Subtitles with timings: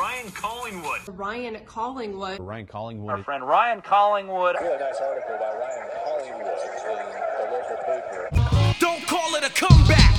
[0.00, 1.00] Ryan Collingwood.
[1.08, 2.40] Ryan Collingwood.
[2.40, 3.10] Ryan Collingwood.
[3.10, 4.56] Our friend Ryan Collingwood.
[4.58, 7.04] Really nice article by Ryan Collingwood in
[7.36, 8.76] the local paper.
[8.80, 10.14] Don't call it a comeback.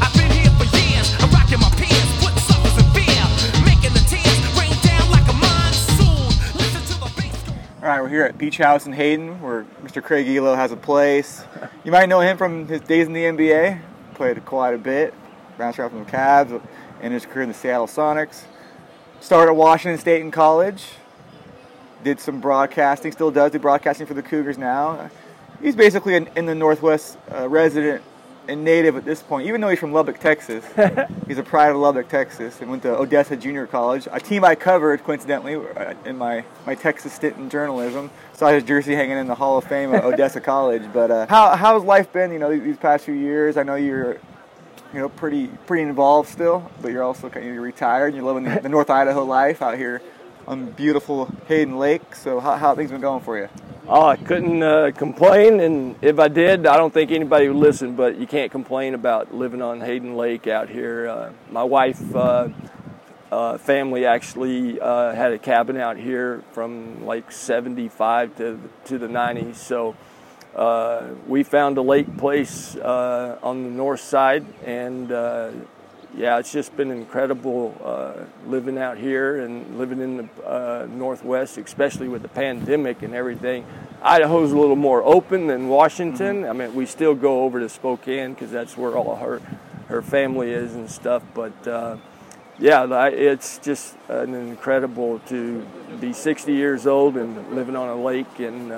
[0.00, 1.14] I've been here for years.
[1.20, 3.22] I'm rocking my pants, putting suckers in fear,
[3.66, 6.32] making the tears rain down like a monsoon.
[6.56, 7.50] Listen to the bass.
[7.82, 10.02] All right, we're here at Beach House in Hayden, where Mr.
[10.02, 11.44] Craig Ehlo has a place.
[11.84, 13.78] You might know him from his days in the NBA.
[14.14, 15.12] Played quite a bit.
[15.58, 16.62] Bounced around from the Cavs,
[17.02, 18.44] and his career in the Seattle Sonics.
[19.20, 20.84] Started at Washington State in college.
[22.04, 23.12] Did some broadcasting.
[23.12, 25.10] Still does do broadcasting for the Cougars now.
[25.60, 28.02] He's basically an in the Northwest uh, resident
[28.46, 29.46] and native at this point.
[29.46, 30.64] Even though he's from Lubbock, Texas,
[31.26, 34.54] he's a pride of Lubbock, Texas, and went to Odessa Junior College, a team I
[34.54, 38.10] covered coincidentally uh, in my, my Texas stint in journalism.
[38.32, 40.84] Saw his jersey hanging in the Hall of Fame at Odessa College.
[40.92, 42.32] But uh, how how's life been?
[42.32, 43.56] You know, these past few years.
[43.56, 44.18] I know you're
[44.92, 48.08] you know pretty pretty involved still, but you're also kind of retired.
[48.08, 50.00] And you're living the, the North Idaho life out here
[50.46, 52.14] on beautiful Hayden Lake.
[52.14, 53.48] So how how things been going for you?
[53.90, 57.96] Oh, I couldn't uh, complain, and if I did, I don't think anybody would listen.
[57.96, 61.08] But you can't complain about living on Hayden Lake out here.
[61.08, 62.48] Uh, my wife, uh,
[63.32, 69.08] uh, family actually uh, had a cabin out here from like '75 to to the
[69.08, 69.56] '90s.
[69.56, 69.96] So
[70.54, 75.50] uh, we found a lake place uh, on the north side, and uh,
[76.16, 81.58] yeah, it's just been incredible uh, living out here and living in the uh, Northwest,
[81.58, 83.64] especially with the pandemic and everything.
[84.02, 86.44] Idaho's a little more open than Washington.
[86.44, 89.40] I mean, we still go over to Spokane because that's where all her
[89.88, 91.22] her family is and stuff.
[91.34, 91.98] But uh,
[92.58, 95.64] yeah, it's just an incredible to
[96.00, 98.72] be 60 years old and living on a lake and.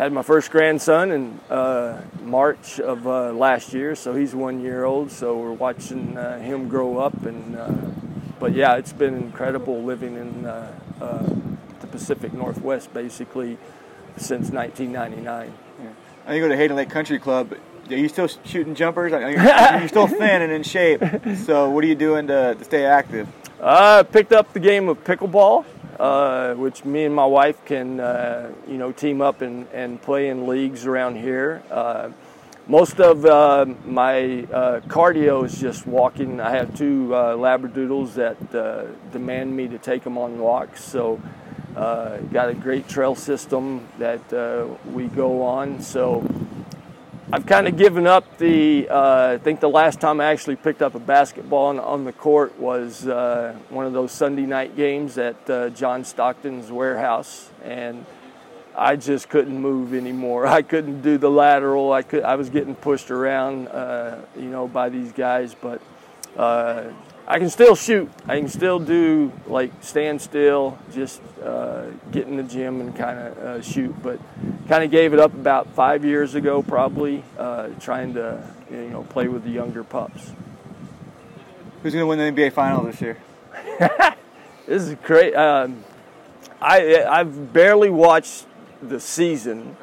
[0.00, 4.84] Had my first grandson in uh, March of uh, last year, so he's one year
[4.84, 5.10] old.
[5.10, 7.70] So we're watching uh, him grow up, and uh,
[8.38, 11.28] but yeah, it's been incredible living in uh, uh,
[11.80, 13.58] the Pacific Northwest basically
[14.16, 15.52] since 1999.
[16.26, 17.52] I you go to Hayden Lake Country Club.
[17.90, 19.12] Are you still shooting jumpers?
[19.80, 21.02] You're, still thin and in shape.
[21.44, 23.28] So what are you doing to, to stay active?
[23.60, 25.66] Uh, picked up the game of pickleball,
[26.00, 30.30] uh, which me and my wife can, uh, you know, team up and, and play
[30.30, 31.62] in leagues around here.
[31.70, 32.08] Uh,
[32.66, 36.40] most of uh, my uh, cardio is just walking.
[36.40, 40.82] I have two uh, labradoodles that demand me to take them on walks.
[40.82, 41.20] So,
[41.74, 44.22] got a great trail system that
[44.86, 45.82] we go on.
[45.82, 46.26] So,
[47.32, 48.88] I've kind of given up the.
[48.88, 52.12] Uh, I think the last time I actually picked up a basketball on, on the
[52.12, 58.04] court was uh, one of those Sunday night games at uh, John Stockton's warehouse, and
[58.76, 60.44] I just couldn't move anymore.
[60.48, 61.92] I couldn't do the lateral.
[61.92, 62.24] I could.
[62.24, 65.80] I was getting pushed around, uh, you know, by these guys, but.
[67.30, 68.10] I can still shoot.
[68.26, 73.18] I can still do like stand still, just uh, get in the gym and kind
[73.20, 73.94] of uh, shoot.
[74.02, 74.18] But
[74.66, 79.04] kind of gave it up about five years ago, probably uh, trying to you know
[79.04, 80.32] play with the younger pups.
[81.84, 83.16] Who's going to win the NBA Final this year?
[84.66, 85.34] This is great.
[85.34, 85.82] Um,
[86.60, 88.46] I I've barely watched
[88.80, 89.76] the season.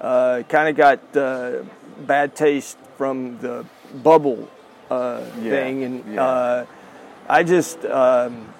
[0.00, 1.64] Uh, kind of got uh,
[2.06, 3.66] bad taste from the
[4.04, 4.48] bubble
[4.88, 6.22] uh, Yeah, thing, and yeah.
[6.22, 6.66] uh,
[7.30, 8.52] I just um,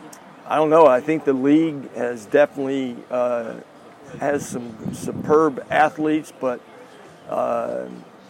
[0.47, 0.87] I don't know.
[0.87, 3.55] I think the league has definitely uh,
[4.21, 6.61] has some superb athletes, but
[7.29, 7.87] uh,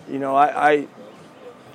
[0.08, 0.72] you know I.
[0.72, 0.88] I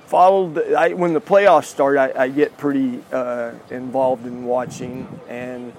[0.06, 5.72] followed I, when the playoffs start I, I get pretty uh, involved in watching and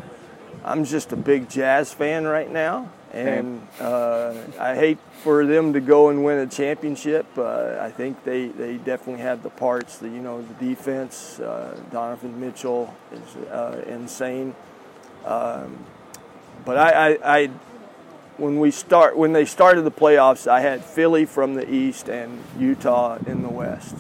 [0.66, 5.80] i'm just a big jazz fan right now and uh, i hate for them to
[5.80, 10.10] go and win a championship uh, i think they, they definitely have the parts the,
[10.10, 14.54] you know the defense uh, donovan mitchell is uh, insane
[15.26, 15.78] um,
[16.64, 17.48] but I, I, I
[18.38, 22.44] when we start when they started the playoffs, I had Philly from the east and
[22.58, 23.96] Utah in the west.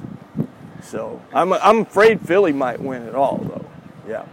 [0.83, 3.65] So I'm I'm afraid Philly might win it all though.
[4.07, 4.25] Yeah.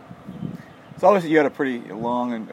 [0.99, 2.49] So obviously you had a pretty long and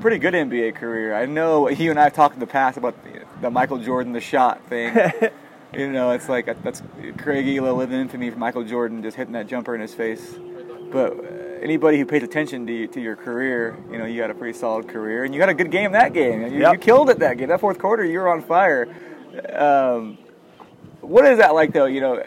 [0.00, 1.14] pretty good NBA career.
[1.14, 4.12] I know you and I have talked in the past about the, the Michael Jordan
[4.12, 4.94] the shot thing.
[5.74, 6.82] you know, it's like that's
[7.18, 10.34] Craig Ehlo living infamy for Michael Jordan just hitting that jumper in his face.
[10.90, 11.22] But uh,
[11.62, 14.58] anybody who pays attention to you, to your career, you know, you had a pretty
[14.58, 16.42] solid career, and you had a good game that game.
[16.52, 16.72] You, Yep.
[16.74, 17.48] you killed it that game.
[17.48, 18.88] That fourth quarter, you were on fire.
[19.52, 20.18] Um,
[21.00, 21.86] what is that like, though?
[21.86, 22.22] You know,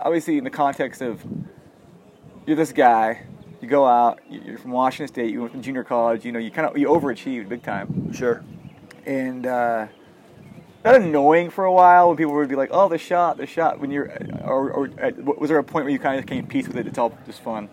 [0.00, 1.24] obviously in the context of
[2.46, 3.22] you're this guy,
[3.66, 6.50] you go out, you're from Washington State, you went from junior college, you know, you
[6.50, 8.42] kind of you overachieved big time, Sure.
[9.04, 9.88] and uh,
[10.84, 13.80] that annoying for a while when people would be like, "Oh, the shot, the shot."
[13.80, 14.06] When you're,
[14.44, 16.76] or, or uh, was there a point where you kind of came to peace with
[16.76, 16.86] it?
[16.86, 17.68] It's all just fun.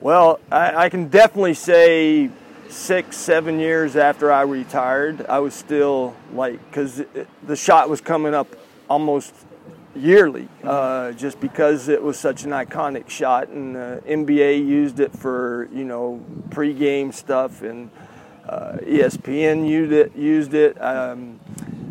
[0.00, 2.30] Well, I, I can definitely say
[2.70, 7.02] six, seven years after I retired, I was still like, because
[7.42, 8.48] the shot was coming up
[8.88, 9.34] almost
[9.96, 15.12] yearly, uh, just because it was such an iconic shot, and the NBA used it
[15.12, 17.90] for you know pregame stuff, and
[18.48, 20.14] uh, ESPN used it.
[20.16, 20.80] Used it.
[20.82, 21.40] Um,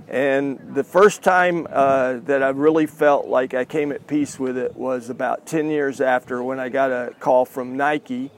[0.07, 4.58] and the first time uh, that I really felt like I came at peace with
[4.58, 8.31] it was about 10 years after when I got a call from Nike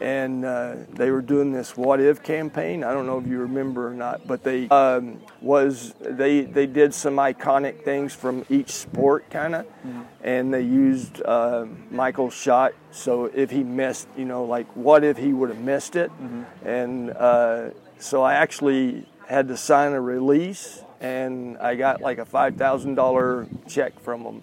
[0.00, 2.84] and uh, they were doing this what if campaign.
[2.84, 6.94] I don't know if you remember or not but they um, was they they did
[6.94, 10.02] some iconic things from each sport kind of mm-hmm.
[10.22, 15.16] and they used uh, michael's shot so if he missed you know like what if
[15.16, 16.10] he would have missed it?
[16.10, 16.68] Mm-hmm.
[16.68, 22.24] and uh, so i actually had to sign a release and i got like a
[22.24, 24.42] $5000 check from them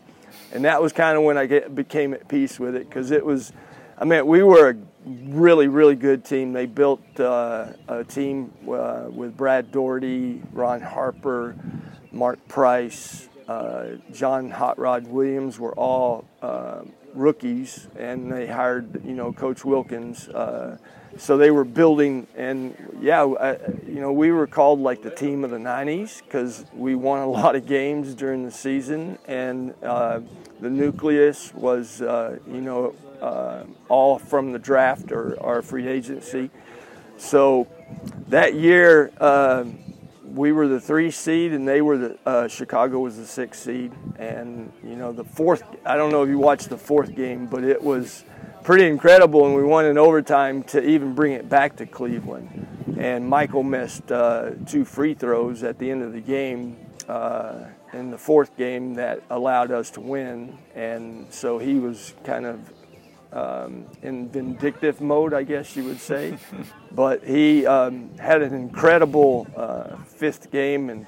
[0.51, 3.25] and that was kind of when i get, became at peace with it because it
[3.25, 3.51] was
[3.97, 4.75] i mean we were a
[5.07, 6.53] really, really good team.
[6.53, 11.55] They built uh, a team uh, with Brad Daugherty, Ron Harper,
[12.11, 16.81] Mark Price, uh, John Hot Rod Williams were all uh,
[17.13, 20.27] rookies, and they hired you know Coach Wilkens.
[20.27, 20.77] Uh,
[21.17, 23.53] so they were building, and yeah, I,
[23.87, 27.29] you know we were called like the team of the '90s because we won a
[27.29, 30.19] lot of games during the season, and uh,
[30.59, 36.49] the nucleus was you know uh, all from the draft or, or free agency.
[37.17, 37.67] So
[38.27, 39.65] that year, uh,
[40.23, 43.91] we were the three seed, and they were the uh, Chicago was the six seed.
[44.17, 45.63] And you know, the fourth.
[45.85, 48.23] I don't know if you watched the fourth game, but it was
[48.63, 52.95] pretty incredible, and we won in overtime to even bring it back to Cleveland.
[52.99, 56.77] And Michael missed uh, two free throws at the end of the game.
[57.07, 62.45] Uh, in the fourth game that allowed us to win, and so he was kind
[62.45, 62.59] of
[63.33, 66.37] um, in vindictive mode, I guess you would say.
[66.91, 71.05] but he um, had an incredible uh, fifth game, and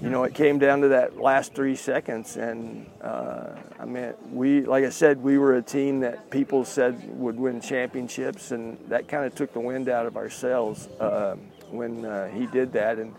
[0.00, 2.36] you know it came down to that last three seconds.
[2.36, 7.00] And uh, I mean, we, like I said, we were a team that people said
[7.18, 11.36] would win championships, and that kind of took the wind out of our sails uh,
[11.70, 12.98] when uh, he did that.
[12.98, 13.14] And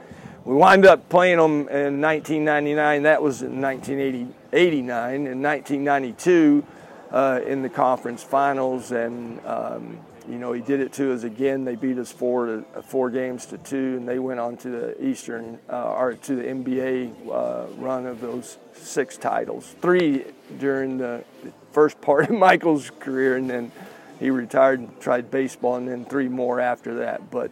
[0.46, 3.04] we wound up playing them in 1999.
[3.04, 5.28] That was in 1989.
[5.28, 6.66] In 1992
[7.14, 11.64] uh, in the conference finals, and um, you know he did it to us again.
[11.64, 15.06] They beat us four to four games to two, and they went on to the
[15.06, 19.76] Eastern uh, or to the NBA uh, run of those six titles.
[19.80, 20.26] Three
[20.58, 21.24] during the
[21.72, 23.72] first part of Michael's career, and then
[24.20, 27.30] he retired and tried baseball, and then three more after that.
[27.30, 27.52] But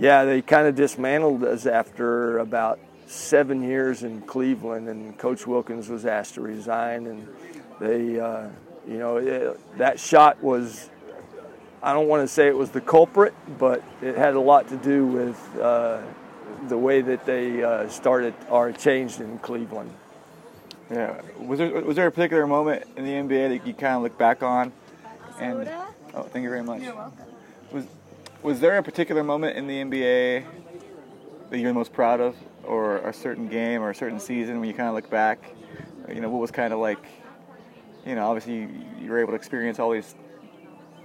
[0.00, 5.88] yeah, they kind of dismantled us after about seven years in Cleveland, and Coach Wilkens
[5.88, 7.28] was asked to resign, and
[7.80, 8.48] they uh,
[8.90, 10.90] you know, it, that shot was,
[11.80, 14.76] I don't want to say it was the culprit, but it had a lot to
[14.76, 16.02] do with uh,
[16.68, 19.92] the way that they uh, started or changed in Cleveland.
[20.90, 21.20] Yeah.
[21.38, 24.18] Was there was there a particular moment in the NBA that you kind of look
[24.18, 24.72] back on?
[25.38, 25.68] And
[26.12, 26.82] oh, thank you very much.
[26.82, 27.26] You're welcome.
[27.70, 27.84] Was
[28.42, 30.44] was there a particular moment in the NBA
[31.50, 32.34] that you're most proud of,
[32.64, 35.38] or a certain game or a certain season when you kind of look back?
[36.08, 37.06] You know, what was kind of like
[38.06, 38.68] you know, obviously
[39.00, 40.14] you were able to experience all these,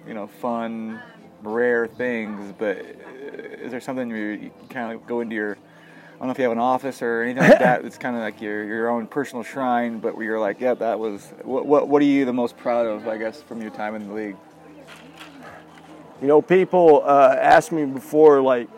[0.08, 1.02] you know, fun,
[1.44, 2.54] rare things.
[2.58, 5.58] But is there something you, you kind of go into your,
[6.16, 7.84] I don't know if you have an office or anything like that.
[7.84, 10.98] It's kind of like your your own personal shrine, but where you're like, yeah, that
[10.98, 11.34] was.
[11.44, 13.06] What what what are you the most proud of?
[13.08, 14.38] I guess from your time in the league.
[16.22, 18.70] You know, people uh, asked me before, like,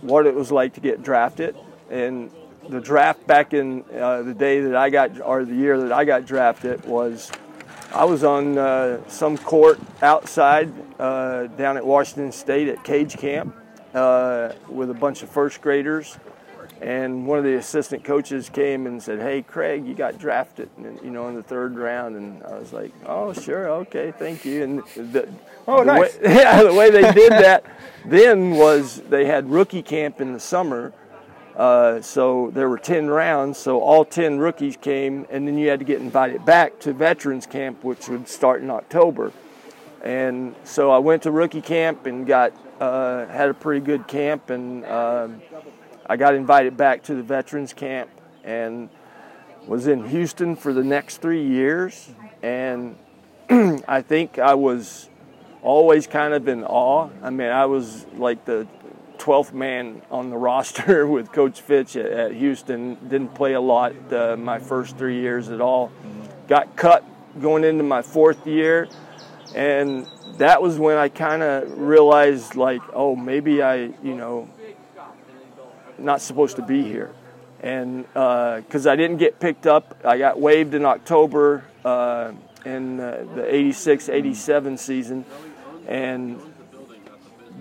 [0.00, 1.56] what it was like to get drafted,
[1.88, 2.32] and
[2.68, 6.04] the draft back in uh, the day that I got, or the year that I
[6.04, 7.30] got drafted, was
[7.92, 13.54] I was on uh, some court outside uh, down at Washington State at Cage Camp
[13.94, 16.18] uh, with a bunch of first graders,
[16.80, 21.00] and one of the assistant coaches came and said, "Hey, Craig, you got drafted, and,
[21.02, 24.64] you know, in the third round." And I was like, "Oh, sure, okay, thank you."
[24.64, 25.28] And the,
[25.68, 26.18] oh, the nice.
[26.18, 27.64] Way, yeah, the way they did that
[28.04, 30.92] then was they had rookie camp in the summer
[31.56, 35.78] uh, so there were 10 rounds, so all 10 rookies came, and then you had
[35.78, 39.32] to get invited back to veterans camp, which would start in October.
[40.02, 44.50] And so I went to rookie camp and got uh, had a pretty good camp,
[44.50, 45.40] and um,
[46.06, 48.10] I got invited back to the veterans camp
[48.42, 48.90] and
[49.66, 52.10] was in Houston for the next three years.
[52.42, 52.96] And
[53.48, 55.08] I think I was
[55.62, 57.08] always kind of in awe.
[57.22, 58.66] I mean, I was like the
[59.18, 62.96] 12th man on the roster with Coach Fitch at, at Houston.
[63.08, 65.90] Didn't play a lot uh, my first three years at all.
[66.48, 67.04] Got cut
[67.40, 68.88] going into my fourth year,
[69.54, 70.06] and
[70.36, 74.48] that was when I kind of realized, like, oh, maybe I, you know,
[75.98, 77.12] not supposed to be here.
[77.60, 82.32] And because I didn't get picked up, I got waived in October uh,
[82.66, 85.24] in uh, the 86 87 season
[85.86, 86.40] and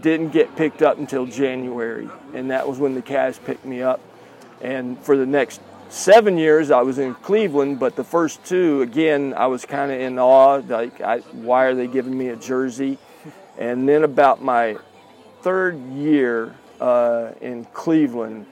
[0.04, 2.08] didn't get picked up until January.
[2.36, 4.00] And that was when the Cavs picked me up.
[4.62, 9.34] And for the next seven years, I was in Cleveland, but the first two, again,
[9.36, 10.62] I was kind of in awe.
[10.68, 13.00] Like, I, why are they giving me a jersey?
[13.58, 14.78] And then about my
[15.42, 18.46] third year uh, in Cleveland,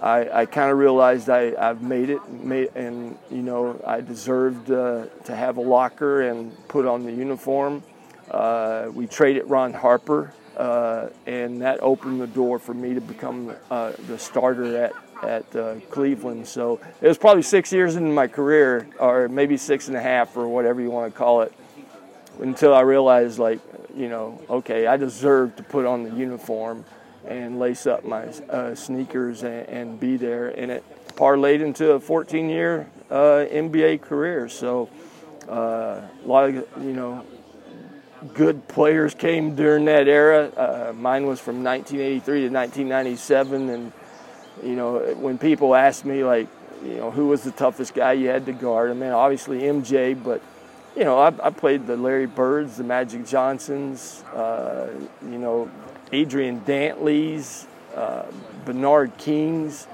[0.00, 4.70] I, I kind of realized I, I've made it, made, and you know I deserved
[4.70, 7.82] uh, to have a locker and put on the uniform.
[8.34, 13.54] Uh, we traded Ron Harper, uh, and that opened the door for me to become
[13.70, 16.44] uh, the starter at at uh, Cleveland.
[16.48, 20.36] So it was probably six years into my career, or maybe six and a half,
[20.36, 21.52] or whatever you want to call it,
[22.40, 23.60] until I realized, like,
[23.94, 26.84] you know, okay, I deserve to put on the uniform
[27.24, 30.48] and lace up my uh, sneakers and, and, be there.
[30.48, 34.48] And it parlayed into a 14 year uh, NBA career.
[34.48, 34.90] So
[35.48, 37.24] a lot of, you know,
[38.32, 40.48] good players came during that era.
[40.56, 43.68] Uh, mine was from 1983 to 1997.
[43.68, 43.92] And,
[44.62, 46.48] you know, when people ask me, like,
[46.82, 48.90] you know, who was the toughest guy you had to guard?
[48.90, 50.42] I mean, obviously MJ, but
[50.96, 54.88] you know, I, I, played the Larry Birds, the Magic Johnsons, uh,
[55.22, 55.68] you know,
[56.12, 57.66] Adrian Dantleys,
[57.96, 58.26] uh,
[58.64, 59.88] Bernard Kings,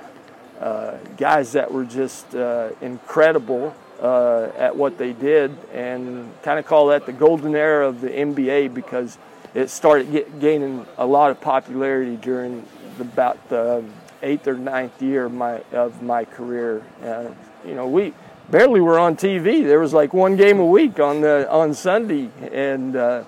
[0.61, 6.67] uh, guys that were just uh, incredible uh, at what they did, and kind of
[6.67, 9.19] call that the golden era of the NBA because
[9.55, 12.67] it started get, gaining a lot of popularity during
[12.97, 13.85] the, about the
[14.23, 16.83] eighth or ninth year of my of my career.
[17.03, 17.31] Uh,
[17.65, 18.15] you know, we
[18.51, 19.65] barely were on TV.
[19.65, 23.25] There was like one game a week on the on Sunday, and uh,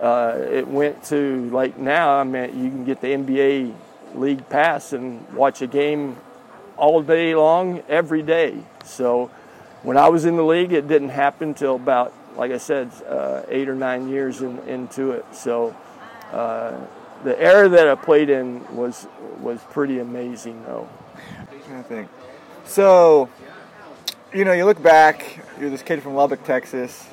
[0.00, 2.16] uh, it went to like now.
[2.16, 3.74] I mean, you can get the NBA
[4.14, 6.16] League Pass and watch a game
[6.76, 8.58] all day long, every day.
[8.84, 9.30] So
[9.82, 13.42] when I was in the league, it didn't happen until about, like I said, uh,
[13.48, 15.24] eight or nine years in, into it.
[15.32, 15.74] So
[16.32, 16.78] uh,
[17.24, 19.06] the era that I played in was
[19.40, 20.88] was pretty amazing, though.
[21.72, 22.08] I think
[22.64, 23.28] so.
[24.32, 25.40] You know, you look back.
[25.58, 27.08] You're this kid from Lubbock, Texas.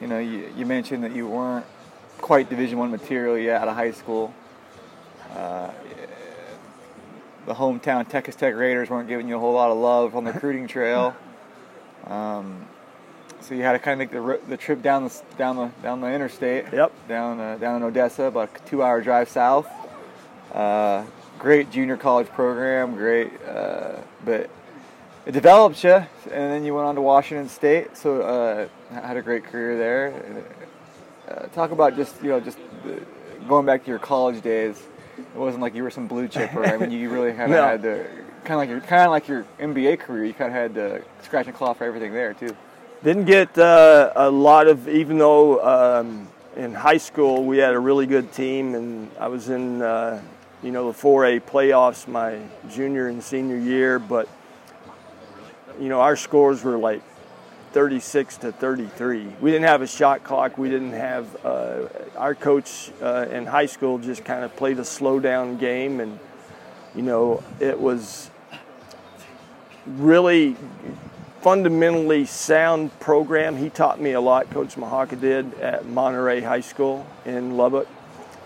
[0.00, 1.66] You know, you, you mentioned that you weren't
[2.18, 4.34] quite Division One material yet out of high school.
[5.32, 5.70] Uh,
[7.46, 10.32] the hometown Texas Tech Raiders weren't giving you a whole lot of love on the
[10.32, 11.14] recruiting trail.
[12.06, 12.66] Um,
[13.40, 16.00] so you had to kind of make the the trip down the down the down
[16.00, 16.66] the interstate.
[16.72, 16.92] Yep.
[17.08, 19.68] Down uh, down in Odessa, about a two-hour drive south.
[20.52, 21.04] Uh,
[21.38, 24.48] great junior college program, great, uh, but
[25.26, 27.96] it developed you, and then you went on to Washington State.
[27.96, 30.44] So uh, had a great career there
[31.28, 32.58] uh, talk about just you know just
[33.48, 34.80] going back to your college days.
[35.18, 36.64] It wasn't like you were some blue chipper.
[36.64, 37.62] I mean, you really kind of No.
[37.64, 38.06] had to
[38.44, 40.24] kind of like your kind of like your NBA career.
[40.24, 42.54] You kind of had to scratch and claw for everything there too.
[43.02, 47.78] Didn't get uh, a lot of, even though um, in high school we had a
[47.78, 50.22] really good team, and I was in, uh,
[50.62, 52.38] you know, the 4A playoffs my
[52.70, 54.28] junior and senior year, but
[55.80, 57.02] you know, our scores were like
[57.72, 59.26] 36 to 33.
[59.40, 60.56] We didn't have a shot clock.
[60.56, 64.84] We didn't have uh, our coach uh, in high school just kind of played a
[64.84, 66.18] slow down game, and
[66.94, 68.30] you know, it was
[69.86, 70.56] really
[71.40, 73.56] fundamentally sound program.
[73.56, 74.50] He taught me a lot.
[74.50, 77.86] Coach Mahaka did at Monterey High School in Lubbock.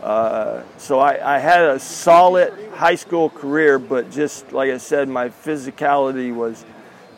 [0.02, 5.08] Uh, so I, I had a solid high school career, but just like I said,
[5.08, 6.64] my physicality was.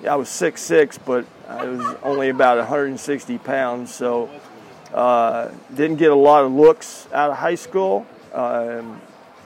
[0.08, 4.30] I was 6'6", but I was only about 160 pounds, so
[4.94, 8.06] uh, didn't get a lot of looks out of high school.
[8.32, 9.02] Um,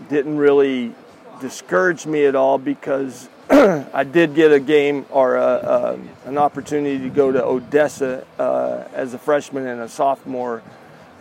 [0.09, 0.95] didn't really
[1.41, 3.29] discourage me at all because
[3.95, 8.89] I did get a game or a, um an opportunity to go to Odessa uh,
[8.93, 10.63] as a freshman and a sophomore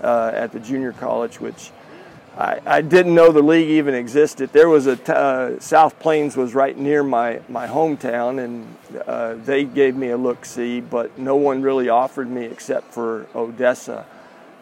[0.02, 1.70] uh, at the junior college, which
[2.36, 4.52] I, I didn't know the league even existed.
[4.52, 9.36] There was a t- uh, South Plains was right near my, my hometown, and uh,
[9.36, 14.08] they gave me a look see, but no one really offered me except for Odessa.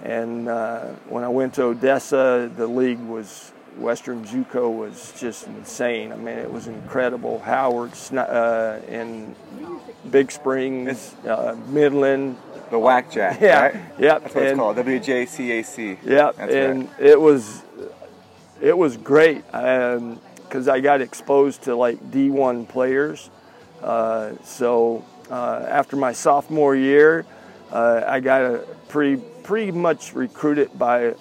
[0.04, 6.12] And uh, when I went to Odessa, the league was Western JUCO was just insane.
[6.12, 7.40] I mean, it was incredible.
[7.40, 9.36] Howard uh, and
[10.10, 12.38] Big Springs, uh, Midland,
[12.70, 13.40] The whack jack.
[13.42, 13.76] Yeah, Right?
[14.00, 14.78] yep, That's what it's and- called.
[14.78, 15.98] WJCAC.
[16.04, 17.00] Yeah, That's and right.
[17.00, 17.64] it was
[18.62, 23.30] it was great because I got exposed to like D1 players.
[23.82, 27.26] Uh, so uh, after my sophomore year,
[27.72, 28.58] uh, I got a
[28.90, 31.16] pretty pretty much recruited by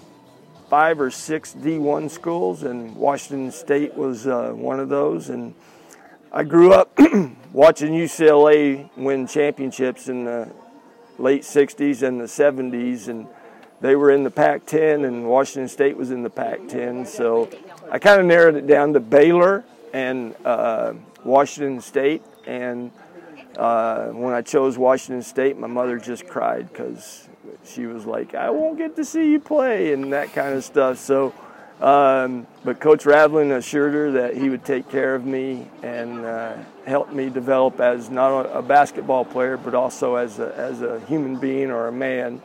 [0.70, 5.28] five or six D1 schools, and Washington State was uh, one of those.
[5.28, 5.52] And
[6.32, 6.96] I grew up
[7.52, 10.48] watching UCLA win championships in the
[11.18, 13.26] late 60s and the 70s, and
[13.80, 17.04] they were in the Pac 10, and Washington State was in the Pac 10.
[17.04, 17.50] So
[17.90, 20.92] I kind of narrowed it down to Baylor and uh,
[21.24, 22.22] Washington State.
[22.46, 22.92] And
[23.56, 27.28] uh, when I chose Washington State, my mother just cried because
[27.64, 30.98] she was like, I won't get to see you play, and that kind of stuff.
[30.98, 31.34] So,
[31.80, 36.56] um, but Coach Raveling assured her that he would take care of me and uh,
[36.86, 41.36] help me develop as not a basketball player, but also as a, as a human
[41.36, 42.42] being or a man.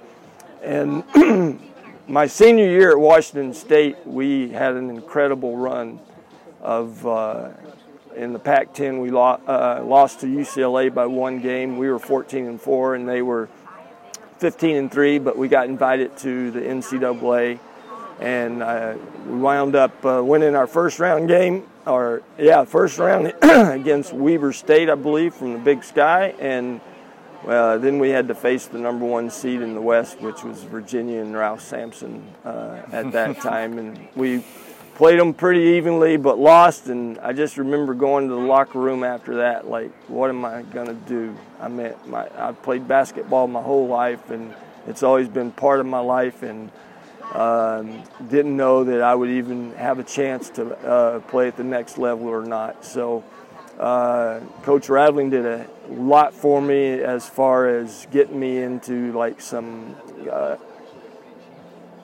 [0.61, 1.03] And
[2.07, 5.99] my senior year at Washington State, we had an incredible run
[6.61, 7.05] of.
[7.05, 7.49] Uh,
[8.15, 11.77] in the Pac-10, we lo- uh, lost to UCLA by one game.
[11.77, 13.49] We were 14 and four, and they were
[14.45, 15.17] 15 and three.
[15.17, 17.57] But we got invited to the NCAA,
[18.19, 18.93] and uh,
[19.25, 24.53] we wound up uh, winning our first round game, or yeah, first round against Weber
[24.53, 26.79] State, I believe, from the Big Sky, and
[27.47, 30.61] uh, then we had to face the number one seed in the West, which was
[30.61, 34.43] Virginia and Ralph Sampson uh, at that time, and we
[34.95, 36.87] played them pretty evenly, but lost.
[36.87, 40.63] And I just remember going to the locker room after that, like, what am I
[40.63, 41.35] gonna do?
[41.59, 44.53] I mean, my I've played basketball my whole life, and
[44.87, 46.71] it's always been part of my life, and
[47.33, 51.63] um, didn't know that I would even have a chance to uh, play at the
[51.63, 52.83] next level or not.
[52.83, 53.23] So.
[53.77, 59.41] Uh, Coach Raveling did a lot for me as far as getting me into like
[59.41, 59.97] some
[60.31, 60.55] uh,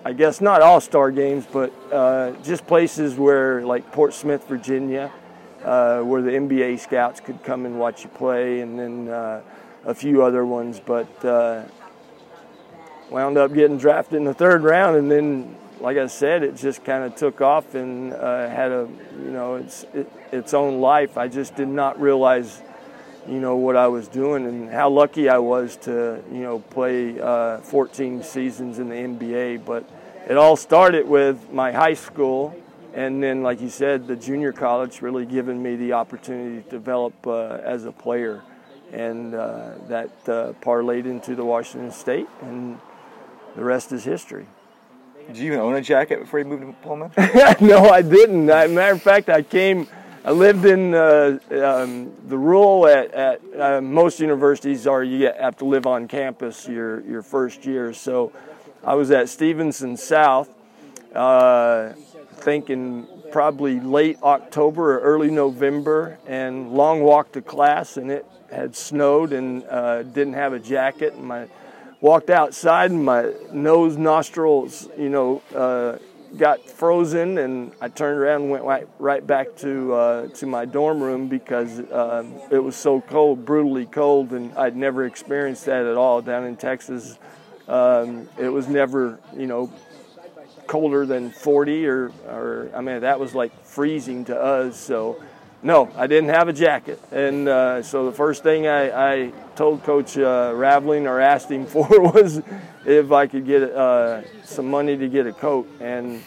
[0.03, 5.12] I guess not all star games, but uh, just places where, like Portsmouth, Virginia,
[5.63, 9.41] uh, where the NBA scouts could come and watch you play, and then uh,
[9.86, 10.81] a few other ones.
[10.84, 11.65] But uh,
[13.12, 16.84] wound up getting drafted in the third round, and then, like I said, it just
[16.84, 18.89] kind of took off and uh, had a,
[19.20, 21.16] you know, its it, its own life.
[21.16, 22.64] I just did not realize
[23.27, 27.20] you know what I was doing and how lucky I was to you know play
[27.20, 29.66] uh, 14 seasons in the NBA.
[29.66, 29.90] But
[30.27, 32.55] it all started with my high school,
[32.94, 37.14] and then, like you said, the junior college really given me the opportunity to develop
[37.25, 38.42] uh, as a player,
[38.92, 42.79] and uh, that uh, parlayed into the Washington State, and
[43.55, 44.48] the rest is history.
[45.27, 47.12] Did you even own a jacket before you moved to Pullman?
[47.62, 48.50] no, I didn't.
[48.50, 49.88] As a matter of fact, I came.
[50.24, 55.57] I lived in uh, um, the rule at, at uh, most universities are you have
[55.57, 57.92] to live on campus your your first year.
[57.92, 58.31] So
[58.84, 60.48] I was at Stephenson South,
[61.16, 61.94] uh,
[62.34, 68.75] thinking probably late October or early November, and long walk to class, and it had
[68.75, 71.48] snowed and uh, didn't have a jacket, and my
[72.00, 75.98] walked outside and my nose nostrils, you know, uh,
[76.37, 80.65] got frozen, and I turned around and went right, right back to uh, to my
[80.65, 85.85] dorm room because um, it was so cold, brutally cold, and I'd never experienced that
[85.85, 87.17] at all down in Texas.
[87.67, 89.72] Um, it was never, you know,
[90.67, 94.79] colder than 40 or, or I mean, that was like freezing to us.
[94.79, 95.22] So,
[95.63, 97.01] no, I didn't have a jacket.
[97.11, 101.65] And uh, so the first thing I, I told Coach uh, Raveling or asked him
[101.67, 102.41] for was
[102.85, 105.67] if I could get uh, some money to get a coat.
[105.79, 106.24] And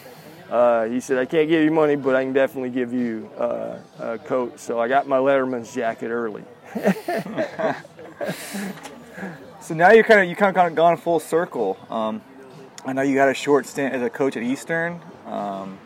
[0.49, 3.79] uh, he said, I can't give you money, but I can definitely give you uh,
[3.99, 4.59] a coat.
[4.59, 6.43] So I got my Letterman's jacket early.
[9.65, 11.75] So now you're kind of you kind of gone full circle.
[11.89, 12.21] Um,
[12.85, 15.01] I know you had a short stint as a coach at Eastern.
[15.25, 15.79] Um,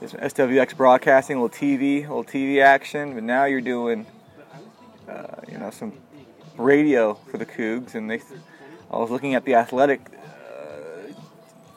[0.00, 4.06] it's SWX broadcasting, a little TV, a little TV action, but now you're doing,
[5.08, 5.92] uh, you know, some
[6.56, 7.94] radio for the Cougs.
[7.94, 8.20] And they,
[8.90, 11.12] I was looking at the Athletic uh,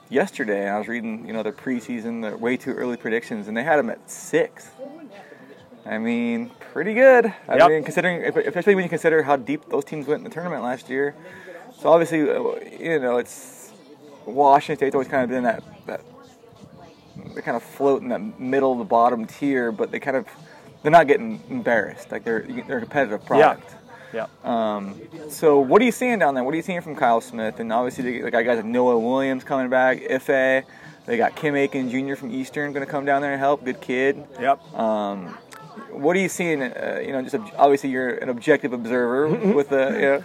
[0.10, 3.58] yesterday, and I was reading, you know, the preseason, the way too early predictions, and
[3.58, 4.72] they had them at sixth.
[5.84, 7.34] I mean, pretty good.
[7.48, 7.70] I Yep.
[7.70, 10.90] mean, considering, especially when you consider how deep those teams went in the tournament last
[10.90, 11.16] year.
[11.80, 12.36] So obviously, uh,
[12.80, 13.72] you know, it's
[14.28, 16.02] Washington State's always kind of been that that
[17.36, 20.28] they kind of float in that middle, the bottom tier, but they kind of
[20.84, 22.12] they're not getting embarrassed.
[22.12, 23.76] Like they're they're a competitive product.
[24.14, 24.26] Yeah.
[24.44, 24.76] yeah.
[24.76, 26.44] Um, so what are you seeing down there?
[26.44, 27.60] What are you seeing from Kyle Smith?
[27.60, 30.64] And obviously they, they got guys like Noah Williams coming back, Efe.
[31.06, 32.16] They got Kim Aiken Jr.
[32.16, 33.64] from Eastern going to come down there and help.
[33.66, 34.24] Good kid.
[34.40, 34.74] Yep.
[34.76, 35.28] Um,
[35.90, 36.62] what are you seeing?
[36.62, 40.24] Uh, you know, just ob- obviously you're an objective observer with a, you know,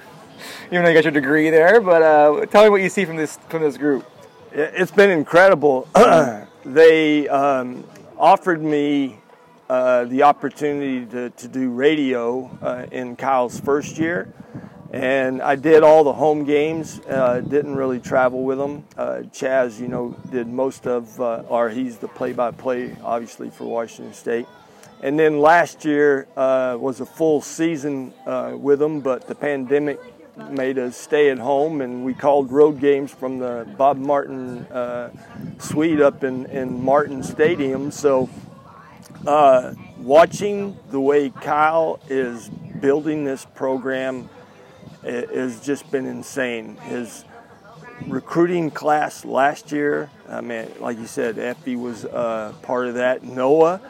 [0.71, 1.81] even though you got your degree there.
[1.81, 4.05] But uh, tell me what you see from this from this group.
[4.53, 5.89] It- It's been incredible.
[6.67, 7.85] they um,
[8.19, 9.19] offered me
[9.69, 14.33] uh, the opportunity to, to do radio uh, in Kyle's first year.
[14.93, 17.01] and I did all the home games.
[17.01, 18.85] Uh, didn't really travel with them.
[18.97, 24.13] Uh, Chaz, you know, did most of, uh, or he's the play-by-play, obviously for Washington
[24.13, 24.47] State.
[25.03, 28.13] And then last year uh, was a full season
[28.59, 30.01] with them, but the pandemic
[30.51, 35.11] made us stay at home, and we called road games from the Bob Martin uh,
[35.59, 37.91] suite up in, in Martin Stadium.
[37.91, 38.29] So
[39.27, 44.29] uh, watching the way Kyle is building this program
[45.03, 46.77] has just been insane.
[46.77, 47.25] His
[48.07, 53.23] recruiting class last year, I mean, like you said, Efe was uh, part of that.
[53.23, 53.81] Noah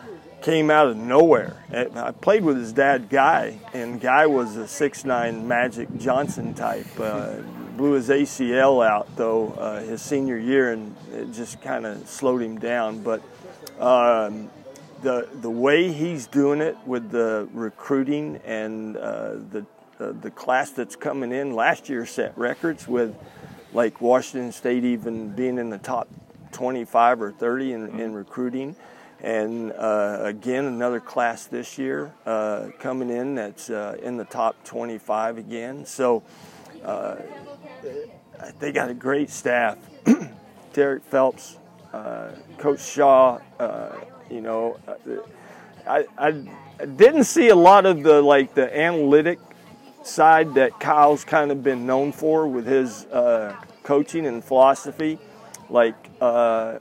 [0.47, 1.57] came out of nowhere.
[1.73, 6.87] I played with his dad, Guy, and Guy was a six-nine Magic Johnson type.
[7.01, 7.39] Uh,
[7.77, 12.43] blew his ACL out though uh, his senior year, and it just kind of slowed
[12.43, 13.03] him down.
[13.03, 13.23] But
[13.81, 14.49] um,
[15.03, 19.67] the the way he's doing it with the recruiting and uh, the
[19.99, 23.17] uh, the class that's coming in last year set records with
[23.73, 26.07] like Washington State even being in the top
[26.53, 28.77] 25 or 30 in, in recruiting.
[29.27, 34.55] And uh, again, another class this year uh, coming in that's uh, in the top
[34.62, 35.85] 25 again.
[35.85, 36.23] So
[36.85, 37.17] uh,
[38.61, 39.79] they got a great staff.
[40.73, 41.57] Derrick Phelps,
[41.93, 43.97] uh, Coach Shaw, uh,
[44.31, 44.79] you know,
[45.89, 46.31] I, I
[46.85, 49.41] didn't see a lot of the like the analytic
[50.05, 53.09] side that Kyle's kind of been known for with his
[53.83, 55.19] coaching and philosophy,
[55.69, 55.97] like.
[56.21, 56.79] Uh,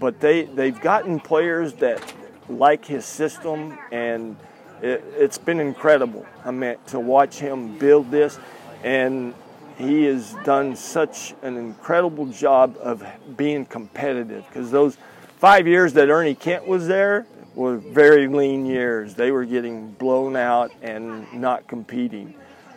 [0.00, 2.14] but they they've gotten players that
[2.48, 4.36] like his system, and
[4.82, 6.26] it, it's been incredible.
[6.44, 8.38] I mean, to watch him build this,
[8.82, 9.34] and
[9.76, 13.04] he has done such an incredible job of
[13.36, 14.96] being competitive because those
[15.38, 19.14] five years that Ernie Kent was there were very lean years.
[19.14, 22.34] They were getting blown out and not competing.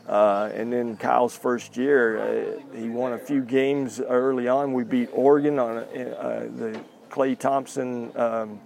[0.07, 4.73] Uh, and then Kyle's first year, uh, he won a few games early on.
[4.73, 6.79] We beat Oregon on uh, the
[7.13, 8.59] Klay Thompson um,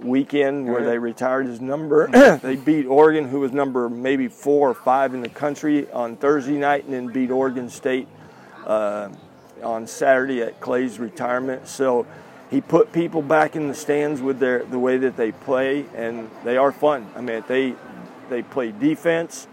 [0.00, 2.06] weekend where they retired his number.
[2.42, 6.56] they beat Oregon, who was number maybe four or five in the country, on Thursday
[6.56, 8.06] night, and then beat Oregon State
[8.66, 9.08] uh,
[9.64, 11.66] on Saturday at Klay's retirement.
[11.66, 12.06] So
[12.50, 16.30] he put people back in the stands with their the way that they play, and
[16.44, 17.10] they are fun.
[17.16, 17.74] I mean, they
[18.30, 19.48] they play defense.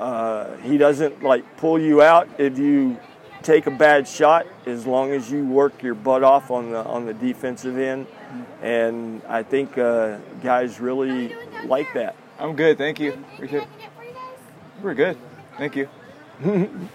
[0.00, 2.98] Uh, he doesn't like pull you out if you
[3.42, 7.06] take a bad shot, as long as you work your butt off on the on
[7.06, 8.06] the defensive end.
[8.62, 12.16] And I think uh, guys really like that.
[12.38, 13.12] I'm good, thank you.
[13.34, 13.68] Appreciate it.
[14.82, 15.16] We're good,
[15.58, 15.88] thank you.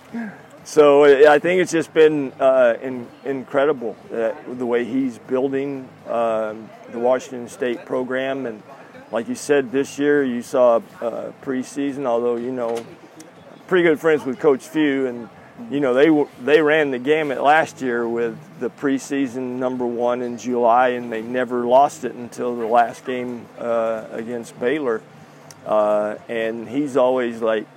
[0.67, 6.69] So I think it's just been uh, in, incredible that the way he's building um,
[6.91, 8.61] the Washington State program, and
[9.09, 12.05] like you said, this year you saw uh, preseason.
[12.05, 12.85] Although you know,
[13.67, 15.29] pretty good friends with Coach Few, and
[15.71, 20.37] you know they they ran the gamut last year with the preseason number one in
[20.37, 25.01] July, and they never lost it until the last game uh, against Baylor.
[25.65, 27.67] Uh, and he's always like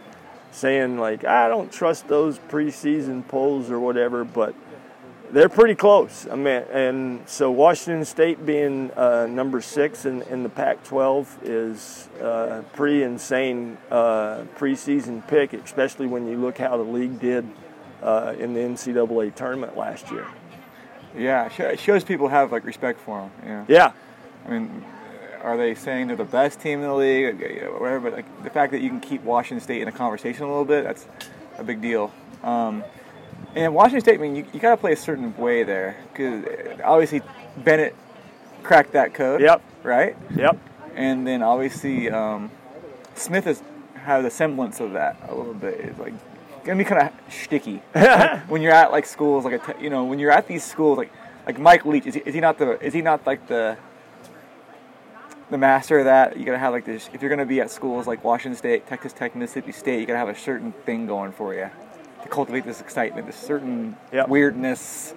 [0.53, 4.55] saying like I don't trust those preseason polls or whatever, but
[5.33, 6.27] they're pretty close.
[6.31, 12.09] I mean, and so Washington State being uh, number six in, in the Pac-12 is
[12.21, 17.49] uh, pretty insane uh, preseason pick, especially when you look how the league did
[18.03, 20.27] uh, in the NCAA tournament last year.
[21.17, 23.31] Yeah, it shows people have like respect for him.
[23.45, 23.65] Yeah.
[23.69, 23.93] Yeah,
[24.47, 24.85] I mean,
[25.43, 28.11] are they saying they're the best team in the league, know, whatever?
[28.11, 30.65] But like the fact that you can keep Washington State in a conversation a little
[30.65, 31.07] bit, that's
[31.59, 32.13] a big deal.
[32.43, 32.85] Um,
[33.55, 36.45] and Washington State, I mean, you, you got to play a certain way there because
[36.85, 37.23] obviously
[37.59, 37.97] Bennett
[38.63, 39.41] cracked that code.
[39.41, 39.63] Yep.
[39.83, 40.17] Right.
[40.35, 40.59] yep,
[40.95, 42.51] And then obviously um,
[43.15, 43.63] Smith has
[43.95, 45.81] had a semblance of that a little bit.
[45.81, 46.13] It's like
[46.65, 47.77] gonna be kind of sticky
[48.49, 50.99] when you're at like schools like a te- you know when you're at these schools
[50.99, 51.11] like
[51.47, 53.77] like Mike Leach is he, is he not the is he not like the
[55.51, 56.37] the master of that?
[56.39, 59.13] You gotta have like this if you're gonna be at schools like Washington State Texas
[59.13, 61.69] Tech Mississippi State you gotta have a certain thing going for you
[62.23, 64.29] to cultivate this excitement this certain Yep.
[64.29, 65.15] weirdness.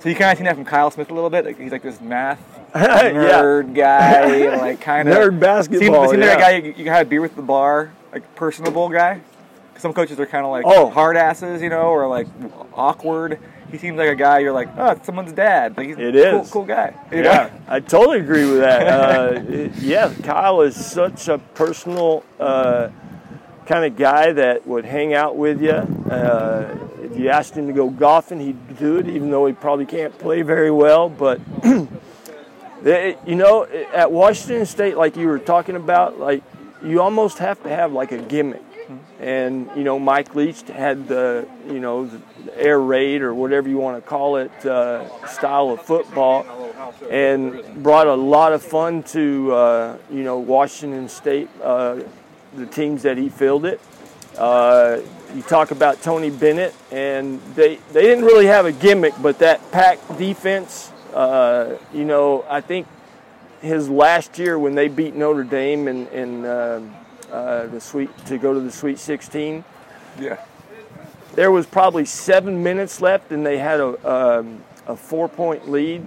[0.00, 1.82] So you kind of seen that from Kyle Smith a little bit like he's like
[1.82, 2.40] this math
[2.74, 6.86] nerd guy like kind of Nerd basketball, Seem, seem like a guy you, you can
[6.86, 9.20] have a beer with the bar, like personable guy.
[9.80, 10.90] Some coaches are kind of like Oh.
[10.90, 12.26] hard asses, you know, or like
[12.74, 13.38] awkward.
[13.72, 15.76] He seems like a guy you're like, oh, it's someone's dad.
[15.76, 16.50] Like he's It a cool, is.
[16.50, 16.92] cool guy.
[17.10, 17.50] you Yeah, know?
[17.68, 18.86] I totally agree with that.
[18.86, 22.88] Uh, it- yeah, Kyle is such a personal uh,
[23.66, 25.70] kind of guy that would hang out with you.
[25.70, 29.86] Uh, if you asked him to go golfing, he'd do it, even though he probably
[29.86, 31.08] can't play very well.
[31.08, 31.86] But you
[33.36, 33.64] know,
[33.94, 36.42] at Washington State, like you were talking about, like
[36.82, 38.62] you almost have to have like a gimmick.
[39.18, 42.20] And you know Mike Leach had the you know the
[42.56, 46.46] air raid or whatever you want to call it uh, style of football,
[47.10, 52.00] and brought a lot of fun to uh, you know Washington State, uh,
[52.54, 53.80] the teams that he fielded.
[54.38, 55.00] Uh,
[55.34, 59.70] you talk about Tony Bennett, and they they didn't really have a gimmick, but that
[59.70, 62.86] pack defense, uh, you know, I think
[63.60, 66.46] his last year when they beat Notre Dame and in
[67.32, 69.64] uh, the sweet to go to the Sweet 16,
[70.18, 70.36] Yeah.
[71.34, 76.06] there was probably seven minutes left, and they had a um, a four point lead.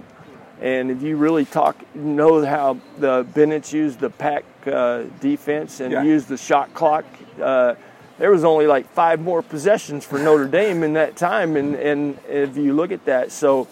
[0.60, 5.92] And if you really talk, know how the Bennett's used the pack uh, defense and
[5.92, 6.02] Yeah.
[6.04, 7.04] used the shot clock.
[7.42, 7.74] Uh,
[8.18, 12.18] there was only like five more possessions for Notre Dame in that time, and, and
[12.28, 13.66] if you look at that, so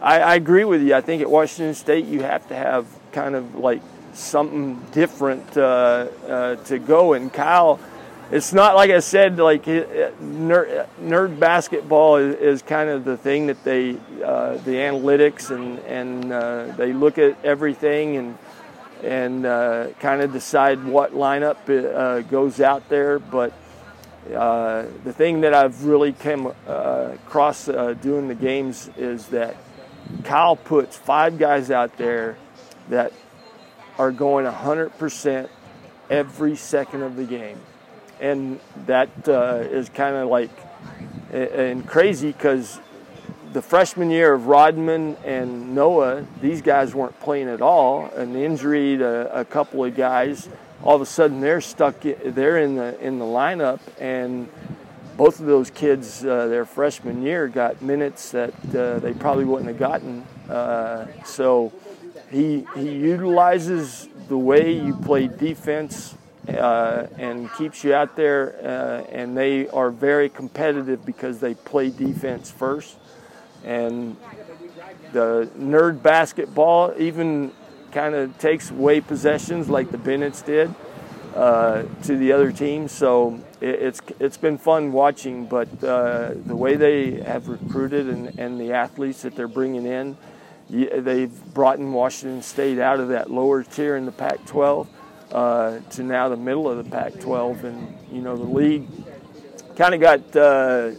[0.00, 0.94] I, I agree with you.
[0.94, 6.06] I think at Washington State you have to have kind of like something different uh,
[6.28, 7.14] uh, to go.
[7.14, 7.80] And Kyle,
[8.30, 13.46] it's not like I said, like nerd, nerd basketball is, is kind of the thing
[13.48, 18.38] that they, uh, the analytics and and uh, they look at everything and
[19.02, 23.52] and uh, kind of decide what lineup uh, goes out there, but.
[24.24, 29.56] The thing that I've really come across doing the games is that
[30.22, 32.36] Kyle puts five guys out there
[32.88, 33.12] that
[33.98, 35.48] are going 100%
[36.10, 37.58] every second of the game.
[38.20, 40.50] And that uh, is kind of like
[41.32, 42.78] and crazy because
[43.52, 48.06] the freshman year of Rodman and Noah, these guys weren't playing at all.
[48.16, 50.48] An injury to a couple of guys,
[50.82, 52.00] all of a sudden they're stuck.
[52.00, 54.48] They're in the in the lineup, and
[55.16, 59.68] both of those kids, uh, their freshman year, got minutes that uh, they probably wouldn't
[59.68, 60.26] have gotten.
[60.48, 61.72] Uh, so
[62.32, 66.14] he he utilizes the way you play defense
[66.48, 71.90] uh, and keeps you out there, uh, and they are very competitive because they play
[71.90, 72.96] defense first.
[73.64, 74.16] And
[75.12, 77.52] the nerd basketball even
[77.92, 80.74] kind of takes away possessions like the Bennett's did
[81.36, 82.88] uh, to the other team.
[82.88, 85.46] So it, it's it's been fun watching.
[85.46, 90.16] But uh, the way they have recruited and, and the athletes that they're bringing in,
[90.72, 94.86] they've brought in Washington State out of that lower tier in the Pac-12
[95.30, 98.86] uh, to now the middle of the Pac-12, and you know the league
[99.76, 100.36] kind of got.
[100.36, 100.92] Uh,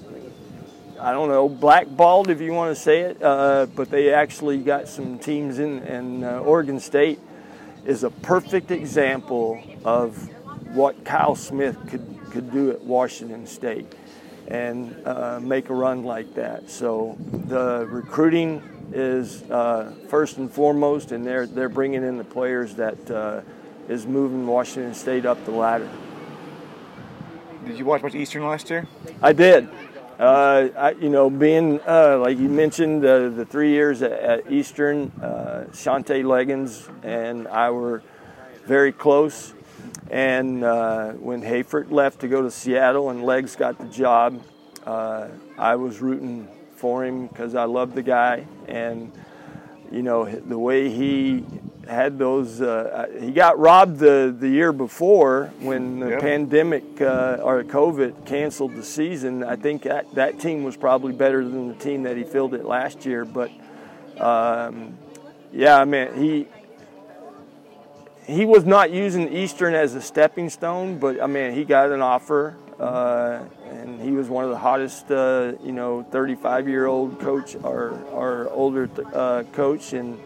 [1.00, 4.88] I don't know, blackballed if you want to say it, uh, but they actually got
[4.88, 7.20] some teams in, and uh, Oregon State
[7.84, 10.16] is a perfect example of
[10.74, 13.92] what Kyle Smith could, could do at Washington State
[14.48, 16.70] and uh, make a run like that.
[16.70, 22.76] So the recruiting is uh, first and foremost, and they're, they're bringing in the players
[22.76, 23.42] that uh,
[23.88, 25.90] is moving Washington State up the ladder.
[27.66, 28.88] Did you watch much Eastern last year?
[29.22, 29.70] I did.
[30.20, 34.52] Uh, I, you know, being uh, like you mentioned, uh, the three years at, at
[34.52, 38.04] Eastern, uh, Shantay Legans and I were
[38.66, 39.54] very close.
[40.12, 44.42] And uh, when Hayford left to go to Seattle and Legs got the job,
[44.86, 46.48] uh, I was rooting
[46.84, 48.46] for him because I love the guy.
[48.68, 49.10] And
[49.90, 51.46] you know the way he
[51.88, 52.60] had those.
[52.62, 56.20] Uh, he got robbed the the year before when the Yep.
[56.22, 59.44] pandemic uh, or COVID canceled the season.
[59.44, 62.66] I think that that team was probably better than the team that he filled it
[62.66, 63.24] last year.
[63.24, 63.50] But
[64.20, 64.98] um,
[65.54, 66.48] yeah, I mean he.
[68.26, 72.02] He was not using Eastern as a stepping stone, but I mean he got an
[72.02, 73.44] offer, uh,
[73.84, 78.90] and he was one of the hottest, uh, you know, 35-year-old coach or or older
[79.14, 80.20] uh, coach, and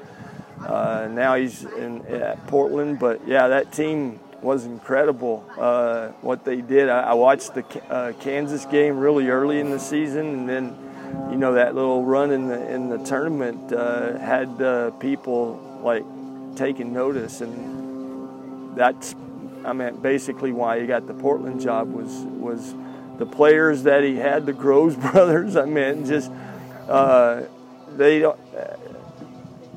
[0.65, 2.99] uh, now he's in at Portland.
[2.99, 5.43] But yeah, that team was incredible.
[5.57, 9.79] Uh, what they did, I, I watched the uh, Kansas game really early in the
[9.79, 14.99] season, and then you know that little run in the in the tournament uh, had
[14.99, 16.03] people like
[16.55, 19.15] taking notice, and that's
[19.65, 22.75] I mean basically why he got the Portland job was was
[23.17, 25.55] the players that he had, the Groves brothers.
[25.55, 26.31] I mean just
[26.87, 27.43] uh,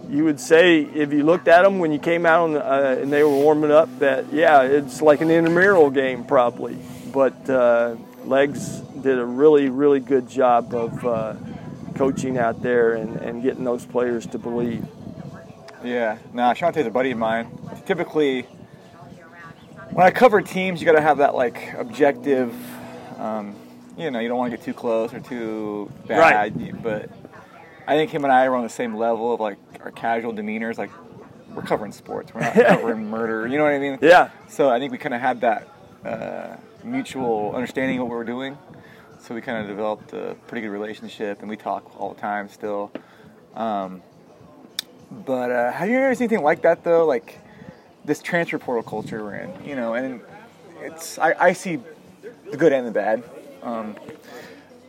[0.08, 3.12] you would say if you looked at them when you came out the, uh, and
[3.12, 6.76] they were warming up that yeah it's like an intramural game probably
[7.12, 11.34] but uh, legs did a really really good job of uh,
[11.94, 14.86] coaching out there and, and getting those players to believe
[15.82, 17.58] Yeah, nah, Shantay's a buddy of mine.
[17.86, 18.42] Typically,
[19.92, 22.54] when I cover teams, you got to have that like objective.
[23.20, 23.54] Um,
[23.96, 26.82] you know, you don't want to get too close or too bad.
[26.82, 27.10] But
[27.86, 30.78] I think him and I are on the same level of like our casual demeanors.
[30.78, 30.90] Like
[31.54, 33.46] we're covering sports, we're not covering murder.
[33.46, 33.98] You know what I mean?
[34.00, 35.68] yeah So I think we kind of had that
[36.04, 38.56] uh, mutual understanding of what we were doing.
[39.20, 42.48] So we kind of developed a pretty good relationship, and we talk all the time
[42.48, 42.90] still.
[43.54, 44.02] Um,
[45.10, 47.04] but uh, have you ever seen anything like that though?
[47.04, 47.38] Like
[48.04, 50.22] this transfer portal culture we're in, you know, and
[50.80, 51.80] it's I, I see
[52.50, 53.22] the good and the bad.
[53.62, 53.96] Um,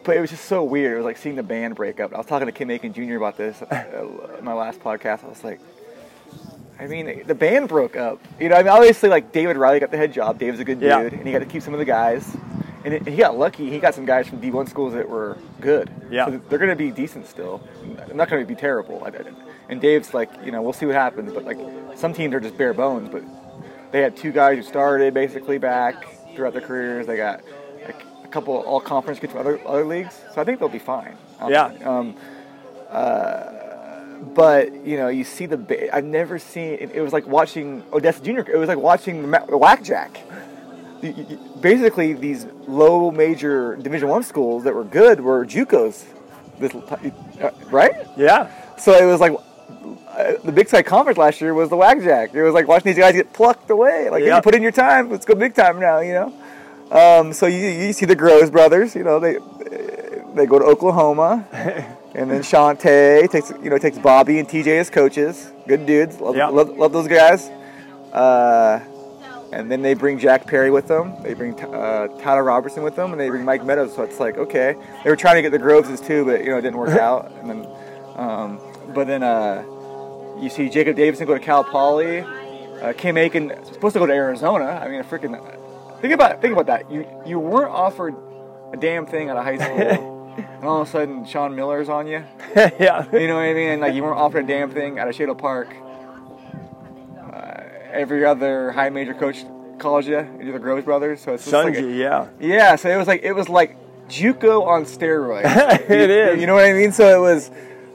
[0.04, 0.94] but it was just so weird.
[0.94, 2.14] It was like seeing the band break up.
[2.14, 3.16] I was talking to Kim Aiken Jr.
[3.18, 5.24] about this uh, in my last podcast.
[5.24, 5.60] I was like,
[6.80, 8.20] I mean, the band broke up.
[8.40, 10.40] You know, I mean, obviously, like David Riley got the head job.
[10.40, 11.02] Dave's a good dude, Yeah.
[11.02, 12.36] and he got to keep some of the guys.
[12.84, 13.70] And, it, and he got lucky.
[13.70, 15.92] He got some guys from D1 schools that were good.
[16.10, 16.26] Yeah.
[16.26, 17.62] So they're going to be decent still.
[18.08, 19.08] They're not going to be terrible.
[19.70, 21.32] And Dave's like, you know, we'll see what happens.
[21.32, 21.60] But like,
[21.96, 23.10] some teams are just bare bones.
[23.10, 23.24] But
[23.92, 27.08] they had two guys who started basically back throughout their careers.
[27.08, 27.42] They got
[27.86, 30.20] like a couple all conference kids from other other leagues.
[30.34, 31.18] So I think they'll be fine.
[31.50, 31.66] Yeah.
[31.86, 32.16] Um,
[34.34, 35.58] but you know, you see the.
[35.58, 36.74] ba- I've never seen.
[36.74, 38.46] It, it was like watching Odessa Junior.
[38.48, 40.18] It was like watching the Ma- the Whackjack.
[41.02, 46.06] You- you- Basically, these low major Division One schools that were good were JUCOs.
[46.60, 47.92] This, uh, right?
[48.18, 48.50] Yeah.
[48.78, 49.34] So it was like
[50.18, 52.34] uh, the Big Sky Conference last year was the Whackjack.
[52.34, 54.10] It was like watching these guys get plucked away.
[54.10, 54.36] Like, Yeah.
[54.38, 55.10] you put in your time.
[55.10, 56.00] Let's go big time now.
[56.00, 56.34] You know.
[56.92, 58.96] Um, so you, you see the Groves brothers.
[58.96, 59.38] You know they
[60.36, 61.46] they go to Oklahoma,
[62.16, 65.52] and then Shantay takes you know takes Bobby and TJ as coaches.
[65.68, 66.20] Good dudes.
[66.20, 66.48] Love, Yeah.
[66.48, 67.50] love, love those guys.
[68.12, 68.80] Uh,
[69.54, 71.14] and then they bring Jack Perry with them.
[71.24, 73.94] They bring uh, Tyler Robertson with them, and they bring Mike Meadows.
[73.96, 76.58] So it's like okay, they were trying to get the Groveses too, but you know
[76.58, 77.32] it didn't work out.
[77.42, 77.68] And then,
[78.16, 78.60] um,
[78.94, 79.64] but then uh,
[80.42, 82.20] you see Jacob Davidson go to Cal Poly.
[82.82, 84.66] Uh, Kim Aiken supposed to go to Arizona.
[84.84, 85.40] I mean, a freaking
[86.02, 86.90] think about think about that.
[86.92, 88.16] You you weren't offered
[88.74, 92.08] a damn thing out of high school, and all of a sudden Sean Miller's on
[92.08, 92.24] you.
[92.56, 93.06] yeah.
[93.14, 93.80] You know what I mean?
[93.80, 95.70] Like you weren't offered a damn thing out of Shadle Park.
[97.32, 99.46] Uh, every other high major coach
[99.78, 100.28] calls you.
[100.42, 102.28] You're the Groves brothers, so it's just like a- yeah.
[102.40, 102.76] yeah.
[102.76, 103.78] So it was like it was like
[104.10, 105.44] JUCO on steroids.
[105.90, 106.42] It You- is.
[106.42, 106.92] You know what I mean?
[106.92, 107.52] So it was.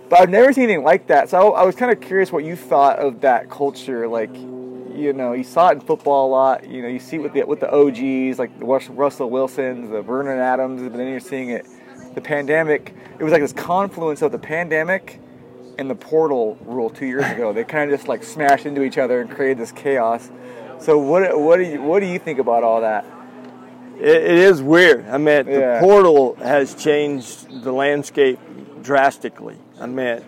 [0.09, 1.31] But I've never seen anything like that.
[1.31, 4.07] So I, I was kind of curious what you thought of that culture.
[4.07, 6.69] Like, you know, you saw it in football a lot.
[6.69, 10.03] You know, you see it with the with the OGs like the Russell Wilsons, the
[10.03, 11.67] Vernon Adams, but then you're seeing it.
[12.15, 12.95] The pandemic.
[13.19, 15.21] It was like this confluence of the pandemic
[15.79, 17.53] and the portal rule two years ago.
[17.53, 20.31] They kind of just like smashed into each other and created this chaos.
[20.79, 23.05] So what what do you what do you think about all that?
[23.99, 25.07] It, it is weird.
[25.09, 25.81] I mean, Yeah.
[25.81, 28.39] the portal has changed the landscape
[28.83, 29.57] drastically.
[29.81, 30.23] I mean,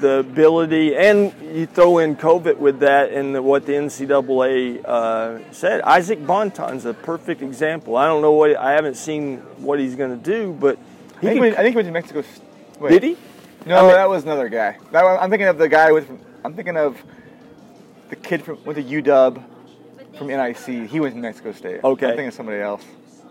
[0.00, 5.52] the ability, and you throw in COVID with that, and the, what the NCAA uh,
[5.52, 5.80] said.
[5.82, 7.96] Isaac Bonton's a perfect example.
[7.96, 10.78] I don't know what I haven't seen what he's going to do, but
[11.18, 12.24] I think, I think he went to Mexico.
[12.80, 12.90] Wait.
[12.90, 13.16] did he?
[13.64, 14.78] No, I mean- that was another guy.
[14.92, 16.08] That one, I'm thinking of the guy with.
[16.44, 17.02] I'm thinking of
[18.10, 19.42] the kid from went to UW
[20.16, 20.88] from NIC.
[20.88, 21.82] He went to Mexico State.
[21.82, 22.06] Okay.
[22.06, 22.84] I'm thinking of somebody else.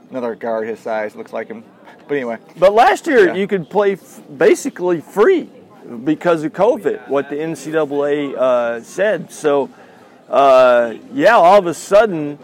[0.09, 1.63] Another guard his size looks like him.
[2.07, 3.33] But anyway, But last year Yeah.
[3.35, 5.49] you could play f- basically free
[6.03, 9.31] because of COVID, what the NCAA uh, said.
[9.31, 9.69] So,
[10.29, 12.37] uh, yeah, all of a sudden,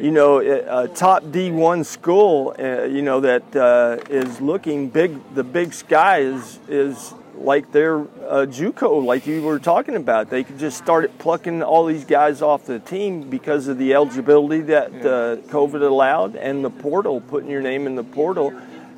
[0.00, 5.16] you know, a top D1 school, uh, you know, that uh, is looking big.
[5.34, 10.30] The Big Sky is is like their uh, JUCO, like you were talking about.
[10.30, 14.60] They could just start plucking all these guys off the team because of the eligibility
[14.62, 18.52] that uh, COVID allowed and the portal, putting your name in the portal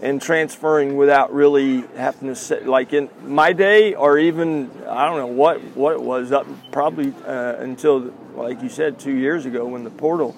[0.04, 5.16] and transferring without really having to sit like in my day or even I don't
[5.16, 9.66] know what what it was up probably uh, until like you said two years ago
[9.66, 10.36] when the portal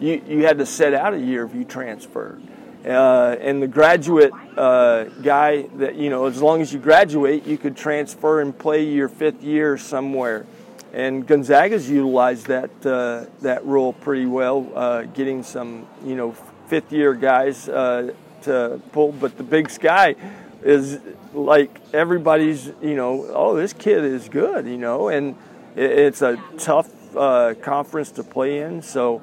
[0.00, 2.42] you you had to set out a year if you transferred.
[2.84, 7.56] Uh, and the graduate uh, guy that you know as long as you graduate you
[7.56, 10.44] could transfer and play your fifth year somewhere.
[10.92, 16.32] And Gonzaga's utilized that uh, that rule pretty well, uh, getting some you know
[16.66, 18.12] fifth year guys uh,
[18.44, 19.12] to pull.
[19.12, 20.16] But the Big Sky
[20.62, 20.98] is
[21.34, 25.36] like everybody's you know oh this kid is good you know, and
[25.76, 28.82] it, it's a tough uh, conference to play in.
[28.82, 29.22] So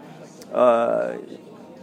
[0.54, 1.18] uh,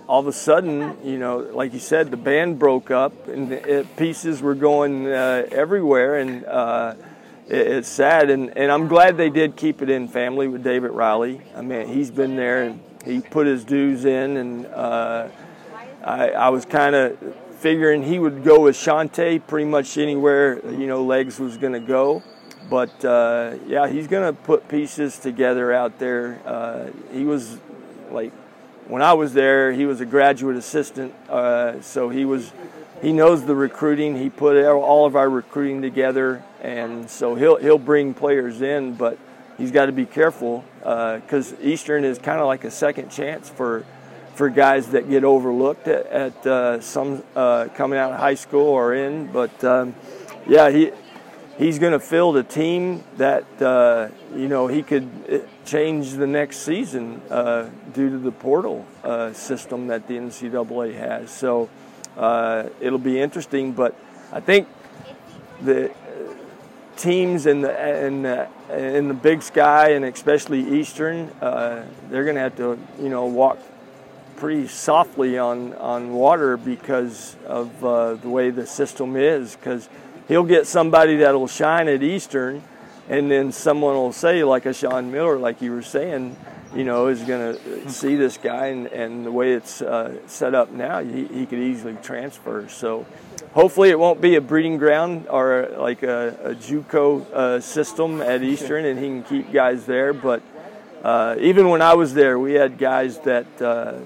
[0.08, 3.96] all of a sudden, you know, like you said, the band broke up and it,
[3.96, 6.94] pieces were going uh, everywhere, and uh,
[7.46, 8.30] it, it's sad.
[8.30, 11.42] And, and I'm glad they did keep it in family with David Riley.
[11.54, 15.28] I mean, he's been there and he put his dues in, and uh,
[16.08, 17.18] I, I was kind of
[17.58, 21.80] figuring he would go with Shantay pretty much anywhere, you know, Legs was going to
[21.80, 22.22] go.
[22.70, 26.40] But uh, yeah, he's going to put pieces together out there.
[26.46, 27.58] Uh, he was
[28.10, 28.32] like
[28.86, 32.52] when I was there, he was a graduate assistant, uh, so he was
[33.02, 34.16] he knows the recruiting.
[34.16, 39.18] He put all of our recruiting together, and so he'll he'll bring players in, but
[39.58, 43.84] he's got to be careful because Eastern is kind of like a second chance for
[44.38, 48.68] for guys that get overlooked at, at uh, some uh, coming out of high school
[48.68, 49.26] or in.
[49.32, 49.96] But um,
[50.46, 50.92] yeah, he
[51.58, 56.26] he's going to field a team that uh, you know he could uh, change the
[56.28, 61.32] next season uh, due to the portal uh, system that the NCAA has.
[61.32, 61.68] So
[62.80, 63.96] it'll be interesting, but
[64.32, 64.68] I think
[65.62, 65.92] the
[66.96, 72.36] teams in the in the, in the Big Sky and especially Eastern, uh, they're going
[72.36, 73.58] to have to you know walk
[74.38, 79.56] pretty softly on on water because of uh, the way the system is.
[79.56, 79.88] Because
[80.28, 82.62] he'll get somebody that'll shine at Eastern,
[83.08, 86.36] and then someone will say like a Sean Miller, like you were saying.
[86.74, 90.54] You know, is going to see this guy, and, and the way it's uh, set
[90.54, 92.68] up now, he, he could easily transfer.
[92.68, 93.06] So,
[93.52, 98.42] hopefully it won't be a breeding ground or like a, a JUCO uh, system at
[98.42, 100.12] Eastern, and he can keep guys there.
[100.12, 100.42] But
[101.02, 104.00] uh, even when I was there, we had guys that uh,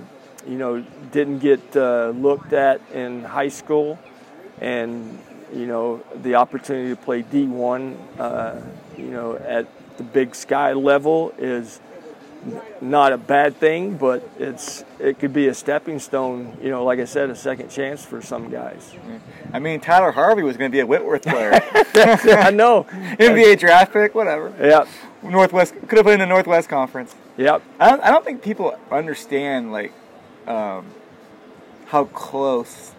[0.46, 3.98] you know didn't get uh, looked at in high school,
[4.60, 5.18] and
[5.54, 8.60] you know the opportunity to play D1, uh,
[8.96, 9.66] you know at
[9.96, 11.80] the Big Sky level is
[12.80, 16.56] not a bad thing, but it's it could be a stepping stone.
[16.60, 18.94] You know, like I said, a second chance for some guys.
[19.52, 21.52] I mean, Tyler Harvey was going to be a Whitworth player,
[21.94, 22.84] I know.
[22.90, 24.52] NBA draft pick, whatever.
[24.58, 24.88] Yep.
[25.22, 27.14] Northwest could have been in the Northwest Conference.
[27.36, 27.62] Yep.
[27.78, 29.92] I don't, I don't think people understand like
[30.46, 30.86] um,
[31.86, 32.92] how close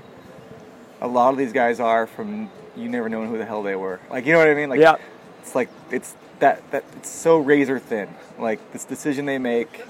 [1.01, 3.99] a lot of these guys are from you never knowing who the hell they were.
[4.09, 4.69] Like you know what I mean?
[4.69, 5.01] Like Yep.
[5.41, 8.09] it's like it's that that it's so razor thin.
[8.39, 9.83] Like this decision they make.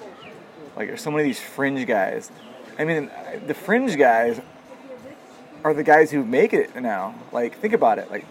[0.75, 2.31] Like there's so many of these fringe guys.
[2.79, 3.09] I mean,
[3.45, 4.41] the fringe guys
[5.63, 7.15] are the guys who make it now.
[7.31, 8.09] Like think about it.
[8.09, 8.25] Like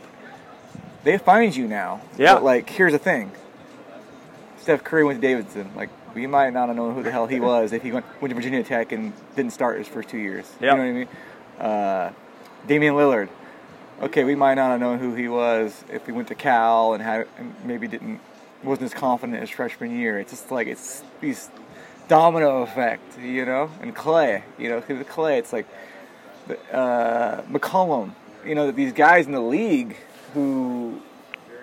[1.04, 2.00] they find you now.
[2.18, 2.34] Yeah.
[2.34, 3.30] But like here's the thing.
[4.58, 5.70] Steph Curry went to Davidson.
[5.74, 8.30] Like we might not have known who the hell he was if he went, went
[8.30, 10.50] to Virginia Tech and didn't start his first two years.
[10.60, 10.60] Yep.
[10.60, 11.08] You know what I mean?
[11.58, 12.12] Uh,
[12.66, 13.28] Damian Lillard.
[14.00, 17.02] Okay, we might not have known who he was if he went to Cal and
[17.02, 18.20] had and maybe didn't
[18.64, 20.18] wasn't as confident his freshman year.
[20.18, 21.50] It's just like it's these
[22.08, 23.70] domino effect, you know.
[23.80, 25.66] And Klay, you know, 'cause with Klay, it's like
[26.72, 28.12] uh, McCollum.
[28.44, 29.96] You know, these guys in the league
[30.34, 31.00] who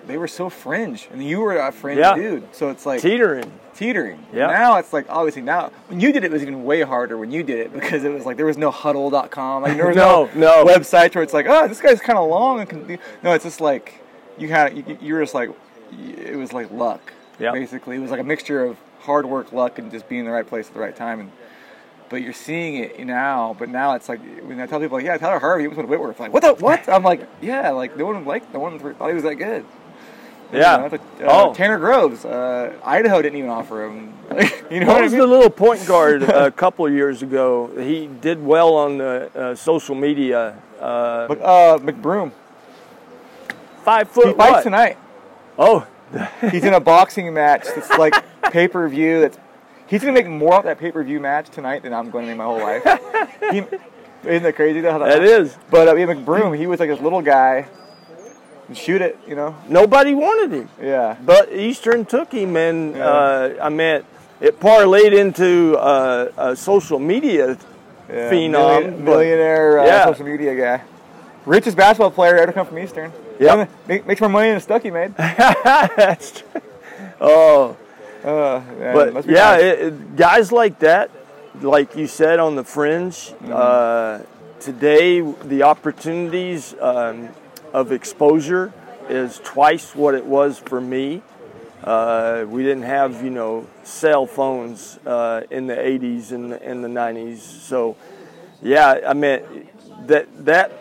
[0.09, 2.15] they were so fringe, and you were a fringe Yeah.
[2.15, 2.53] dude.
[2.53, 3.49] So it's like Teetering.
[3.75, 4.25] teetering.
[4.33, 4.47] Yeah.
[4.47, 7.31] Now it's like obviously now when you did it, it was even way harder when
[7.31, 9.63] you did it because it was like there was no Hudl.com.
[9.63, 10.65] Like there was No, no, no.
[10.65, 12.97] websites where it's like, oh, this guy's kind of long and can do.
[13.23, 14.01] No, it's just like
[14.37, 15.51] you had you, you were just like
[16.25, 17.13] it was like luck.
[17.39, 17.51] Yeah.
[17.53, 20.31] Basically, it was like a mixture of hard work, luck, and just being in the
[20.31, 21.19] right place at the right time.
[21.21, 21.31] And
[22.09, 23.55] but you're seeing it now.
[23.57, 26.19] But now it's like when I tell people, like, yeah, Tyler Harvey was with Whitworth.
[26.19, 26.89] Like, what the what?
[26.89, 29.63] I'm like, yeah, like no one like no one thought he was that good.
[30.51, 30.83] Yeah.
[30.85, 30.97] You know,
[31.27, 31.53] uh, Oh.
[31.53, 34.13] Tanner Groves, uh, Idaho didn't even offer him.
[34.71, 35.21] you know What what I was mean?
[35.21, 37.69] the little point guard a couple of years ago?
[37.77, 40.55] He did well on the uh, social media.
[40.79, 42.31] Uh, Mc- uh, McBroom.
[43.83, 44.63] five foot He fights what?
[44.63, 44.97] tonight.
[45.57, 45.85] Oh,
[46.51, 48.13] He's in a boxing match that's like
[48.51, 49.21] pay per view.
[49.21, 49.37] That's
[49.87, 52.29] he's gonna make more off that pay per view match tonight than I'm going to
[52.29, 52.83] make my whole life.
[53.51, 53.59] he,
[54.27, 54.81] isn't that crazy?
[54.81, 54.97] Though?
[54.99, 55.55] that is.
[55.69, 57.67] But uh, yeah, McBroom, he was like this little guy.
[58.73, 59.55] Shoot it, you know.
[59.67, 61.15] Nobody wanted him, Yeah.
[61.25, 63.05] but Eastern took him, and Yeah.
[63.07, 64.03] uh, I mean,
[64.41, 67.57] it parlayed into uh, a social media
[68.09, 68.29] yeah.
[68.31, 68.51] phenom.
[68.51, 70.05] Million- millionaire uh, Yeah.
[70.05, 70.81] social media guy.
[71.45, 73.11] Richest basketball player ever come from Eastern.
[73.39, 73.65] Yeah.
[73.87, 75.15] Make, makes more money than Stuckey made.
[75.17, 76.61] That's true.
[77.21, 77.75] Oh,
[78.23, 81.09] Uh, man, but yeah, it, it- guys like that,
[81.61, 84.19] like you said on the fringe, uh,
[84.59, 87.29] today the opportunities um,
[87.73, 88.73] of exposure
[89.09, 91.21] is twice what it was for me.
[91.83, 96.81] Uh, we didn't have you know cell phones uh, in the 80s and the, in
[96.81, 97.95] the 90s, so
[98.61, 99.67] yeah, I mean
[100.07, 100.71] that that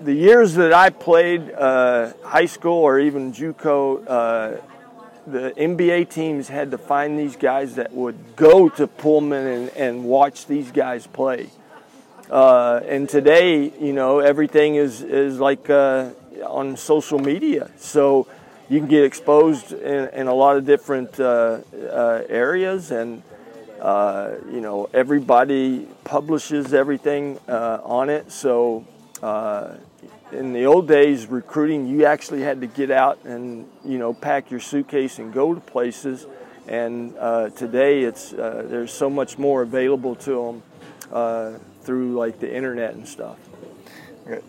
[0.00, 4.04] the years that I played uh, high school or even JUCO.
[4.06, 4.60] Uh,
[5.26, 10.04] the NBA teams had to find these guys that would go to Pullman and, and
[10.04, 11.50] watch these guys play.
[12.30, 16.10] Uh, and today, you know, everything is, is like uh,
[16.44, 17.70] on social media.
[17.76, 18.26] So
[18.68, 23.22] you can get exposed in, in a lot of different uh, uh, areas, and,
[23.80, 28.32] uh, you know, everybody publishes everything uh, on it.
[28.32, 28.84] So
[30.32, 34.50] in the old days, recruiting, you actually had to get out and you know pack
[34.50, 36.26] your suitcase and go to places.
[36.66, 37.14] And
[37.54, 40.60] today, it's there's so much more available to
[41.12, 43.38] them through like the internet and stuff.
[44.26, 44.42] Okay.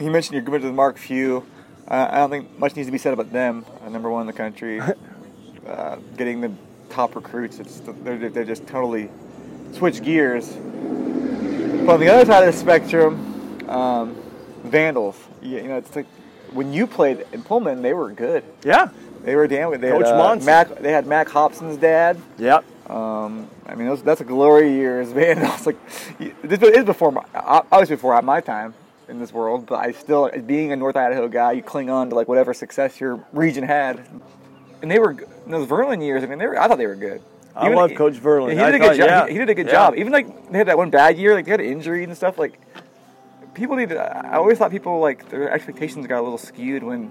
[0.00, 1.46] You mentioned you're good with Mark Few.
[1.88, 3.64] Uh, I don't think much needs to be said about them.
[3.84, 4.80] Uh, number one in the country,
[5.66, 6.52] uh, getting the
[6.90, 7.58] top recruits.
[7.58, 9.08] It's they're, they're just totally
[9.72, 10.48] switch gears.
[10.48, 14.16] But on the other side of the spectrum, um,
[14.64, 15.16] Vandals.
[15.40, 16.06] You, you know, it's like
[16.52, 18.44] when you played in Pullman, they were good.
[18.64, 18.88] Yeah.
[19.22, 19.80] They were damn good.
[19.80, 22.20] They Coach had, uh, Mac, they had Mac Hobson's dad.
[22.38, 22.64] Yep.
[22.92, 25.38] Um, I mean, those, that's a glory years, man.
[25.38, 25.78] It's like
[26.18, 28.74] you- this is before my, obviously before my time
[29.08, 32.14] in this world, but I still, being a North Idaho guy, you cling on to
[32.14, 34.04] like whatever success your region had,
[34.82, 36.22] and they were in those Verlin years.
[36.22, 37.22] I mean, they were, I thought they were good.
[37.54, 38.54] I love Coach Verlin.
[38.54, 39.08] He I did a thought- good job.
[39.08, 39.26] yeah.
[39.26, 39.72] He, he did a good Yeah.
[39.72, 39.94] job.
[39.96, 42.38] Even like they had that one bad year, like they had injuries and stuff.
[42.38, 42.58] Like
[43.54, 43.98] people need to.
[44.00, 47.10] I always thought people like their expectations got a little skewed when,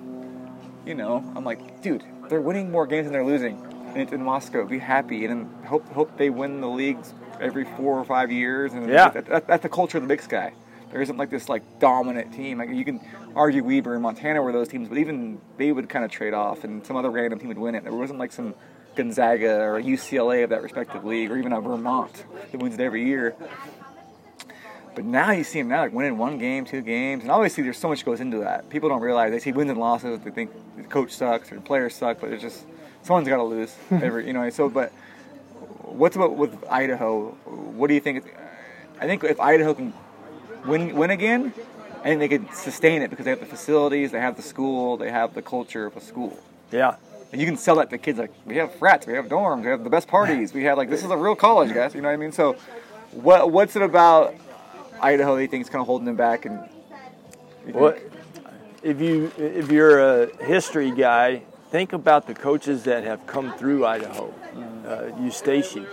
[0.86, 3.56] you know, I'm like, dude, they're winning more games than they're losing.
[3.96, 4.66] It's in Moscow.
[4.66, 8.74] Be happy and hope hope they win the leagues every four or five years.
[8.74, 9.10] And Yeah.
[9.10, 10.54] that, that- that's the culture of the Big Sky.
[10.92, 12.58] There isn't like this like dominant team.
[12.58, 13.00] Like you can
[13.36, 16.64] argue Weber and Montana were those teams, but even they would kind of trade off,
[16.66, 17.84] and some other random team would win it.
[17.84, 18.54] There wasn't like some
[18.96, 23.06] Gonzaga or UCLA of that respective league, or even a Vermont that wins it every
[23.06, 23.36] year.
[24.94, 27.78] But now you see them now like winning one game, two games, and obviously there's
[27.78, 28.70] so much goes into that.
[28.70, 30.20] People don't realize they see wins and losses.
[30.20, 32.66] They think the coach sucks or the players suck, but it's just
[33.04, 34.50] someone's got to lose every you know.
[34.50, 34.92] So, but
[35.84, 37.30] what's about with Idaho?
[37.46, 38.36] What do you think?
[39.00, 39.94] I think if Idaho can
[40.66, 41.54] win win again,
[42.02, 44.98] I think they could sustain it because they have the facilities, they have the school,
[44.98, 46.38] they have the culture of a school.
[46.72, 46.96] Yeah.
[47.32, 49.70] And you can sell that to kids like we have frats, we have dorms, we
[49.70, 51.96] have the best parties, we have like this is a real college, guys.
[51.96, 52.32] You know what I mean?
[52.32, 52.58] So,
[53.12, 54.36] what what's it about
[55.00, 56.46] Idaho that you think is kind of holding them back?
[56.46, 56.60] And
[57.72, 58.02] What
[58.84, 63.86] if you if you're a history guy, think about the coaches that have come through
[63.86, 64.34] Idaho.
[64.86, 65.86] Uh, Eustachy,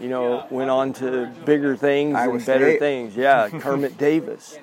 [0.00, 2.78] you know, went on to bigger things Iowa and better State.
[2.80, 3.16] things.
[3.16, 4.58] Yeah, Kermit Davis.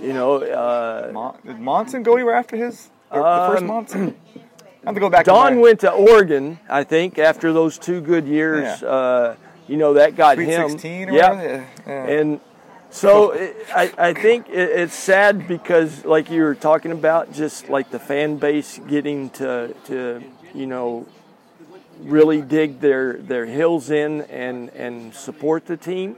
[0.00, 4.16] You know, uh, Mon- did Monson go anywhere after his the, the first Um, Monson?
[4.36, 5.24] I have to go back.
[5.26, 8.80] to Don my- went to Oregon, I think, after those two good years.
[8.82, 8.88] Yeah.
[8.88, 9.36] Uh,
[9.66, 10.70] you know, that got Sweet him.
[10.70, 11.30] 16 or yeah.
[11.30, 11.66] whatever?
[11.86, 12.04] Yeah.
[12.06, 12.40] And
[12.90, 17.68] so it, I, I think it, it's sad because, like you were talking about, just
[17.68, 20.22] like the fan base getting to, to
[20.54, 21.06] you know,
[22.00, 26.16] really dig their, their heels in and, and support the team.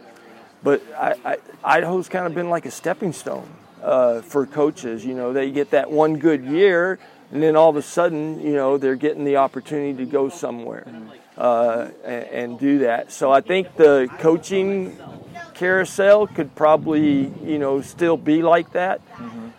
[0.62, 3.48] But I, I, Idaho's kind of been like a stepping stone
[3.82, 5.04] uh, for coaches.
[5.04, 6.98] You know, they get that one good year,
[7.32, 10.84] and then all of a sudden, you know, they're getting the opportunity to go somewhere
[11.40, 13.10] uh, and, and do that.
[13.10, 14.98] So I think the coaching
[15.54, 19.00] carousel could probably, you know, still be like that.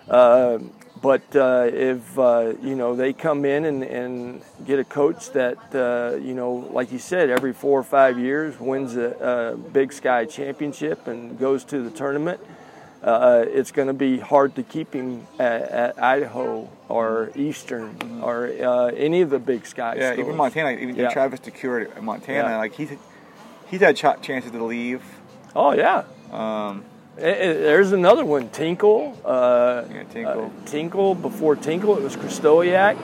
[0.07, 0.59] Uh,
[1.01, 5.57] but uh, if uh, you know they come in and, and get a coach that
[5.73, 9.91] uh, you know, like you said, every four or five years wins a, a Big
[9.91, 12.39] Sky championship and goes to the tournament,
[13.03, 18.47] uh, it's going to be hard to keep him at, at Idaho or Eastern or
[18.47, 19.95] uh, any of the Big Sky.
[19.95, 20.27] Yeah, schools.
[20.27, 21.09] even Montana, even Yeah.
[21.09, 22.57] Travis DeCuire at Montana, Yeah.
[22.57, 22.91] like he's
[23.69, 25.01] he's had ch- chances to leave.
[25.55, 26.03] Oh yeah.
[26.31, 26.85] Um,
[27.19, 29.17] Eh, eh, There's another one, Tinkle.
[29.25, 30.45] Uh, Yeah, Tinkle.
[30.45, 31.13] uh, Tinkle.
[31.15, 32.97] Before Tinkle, it was Krystkowiak.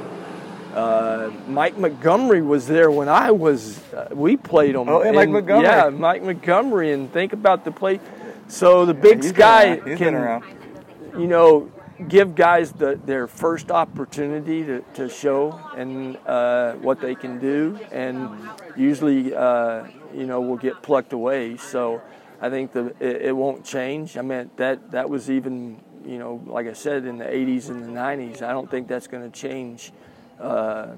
[0.74, 3.80] Uh, Mike Montgomery was there when I was.
[3.93, 4.88] Uh, we played him.
[4.88, 5.66] Oh, Mike And, Montgomery.
[5.66, 8.00] Yeah, Mike Montgomery, and think about the play.
[8.48, 9.88] So the Big he's Sky around.
[9.88, 11.72] He's been can, you know,
[12.08, 17.80] give guys the, their first opportunity to, to show and uh, what they can do,
[17.91, 18.30] and
[18.76, 21.58] usually, uh, you know, will get plucked away.
[21.58, 22.02] So
[22.39, 24.18] I think the it, it won't change.
[24.18, 27.84] I mean, that that was even, you know, like I said, in the 80s and
[27.84, 28.41] the 90s.
[28.41, 29.91] I don't think that's going to change.
[30.39, 30.95] Uh,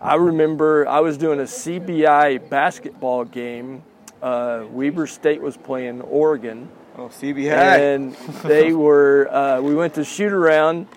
[0.00, 3.82] I remember I was doing a CBI basketball game.
[4.22, 7.52] Uh, Weber State was playing Oregon Oh, CBI.
[7.52, 8.14] and
[8.44, 10.88] they were uh, we went to shoot around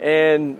[0.00, 0.58] and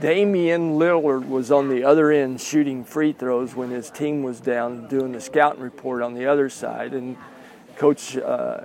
[0.00, 4.88] Damian Lillard was on the other end shooting free throws when his team was down
[4.88, 7.16] doing the scouting report on the other side and
[7.76, 8.60] coach uh,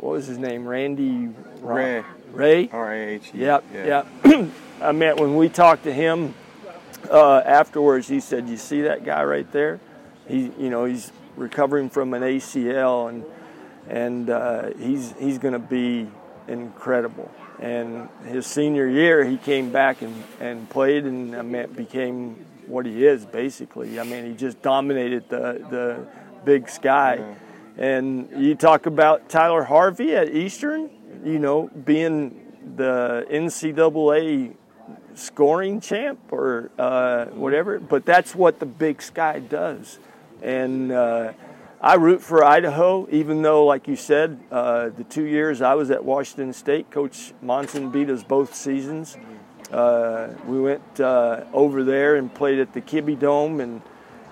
[0.00, 1.28] what was his name Randy
[1.62, 2.04] Rahe.
[2.32, 3.30] Ray R A H.
[3.34, 3.38] E.
[3.38, 4.04] Yep, Yeah.
[4.24, 4.50] yep.
[4.82, 6.34] I meant when we talked to him
[7.10, 9.80] uh, afterwards, he said, "You see that guy right there?
[10.28, 13.24] He, you know, he's recovering from an ACL, and
[13.88, 16.08] and uh, he's he's going to be
[16.46, 17.30] incredible."
[17.60, 22.86] And his senior year, he came back and, and played, and I mean, became what
[22.86, 23.98] he is basically.
[23.98, 26.06] I mean, he just dominated the the
[26.44, 27.36] Big Sky.
[27.76, 30.90] And you talk about Tyler Harvey at Eastern,
[31.24, 34.54] you know, being the NCAA
[35.14, 39.98] scoring champ or uh, whatever, but that's what the Big Sky does.
[40.42, 41.32] And uh,
[41.80, 45.90] I root for Idaho, even though, like you said, uh, the two years I was
[45.90, 49.16] at Washington State, Coach Monson beat us both seasons.
[49.70, 53.82] Uh, we went uh, over there and played at the Kibbie Dome, and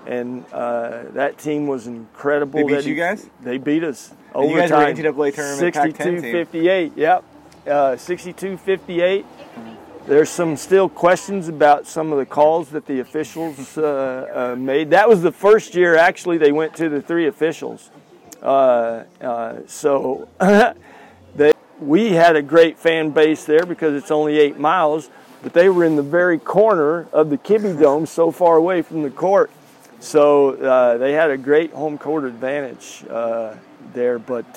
[0.07, 2.61] and uh, that team was incredible.
[2.61, 3.29] They beat That you guys?
[3.41, 4.15] They beat us.
[4.35, 4.97] And you guys were overtime.
[4.97, 6.93] NCAA tournament 62-58.
[6.97, 7.25] Yep,
[7.67, 9.25] uh, 62-58.
[10.07, 14.91] There's some still questions about some of the calls that the officials uh, uh, made.
[14.91, 17.91] That was the first year actually they went to the three officials.
[18.41, 20.29] Uh, uh, so
[21.35, 25.11] they, we had a great fan base there because it's only eight miles,
[25.43, 29.03] but they were in the very corner of the Kibbie Dome, so far away from
[29.03, 29.51] the court.
[29.99, 33.57] So uh, they had a great home court advantage uh,
[33.93, 34.21] there.
[34.21, 34.57] But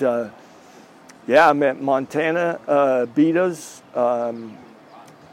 [1.25, 3.81] yeah, I mean, Montana beat us.
[3.95, 4.55] Um,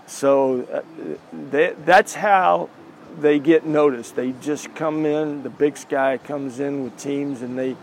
[0.06, 0.82] so uh,
[1.50, 2.68] they, that's how
[3.18, 4.16] they get noticed.
[4.16, 7.76] They just come in, the Big Sky comes in with teams, and they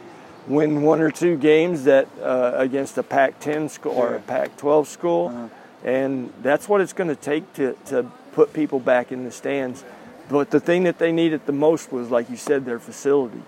[0.47, 5.49] win one or two games that uh, against a Pac-10 school or a Pac-12 school,
[5.83, 8.03] and that's what it's going to take to to
[8.33, 9.83] put people back in the stands.
[10.29, 13.41] But the thing that they needed the most was, like you said, their facility.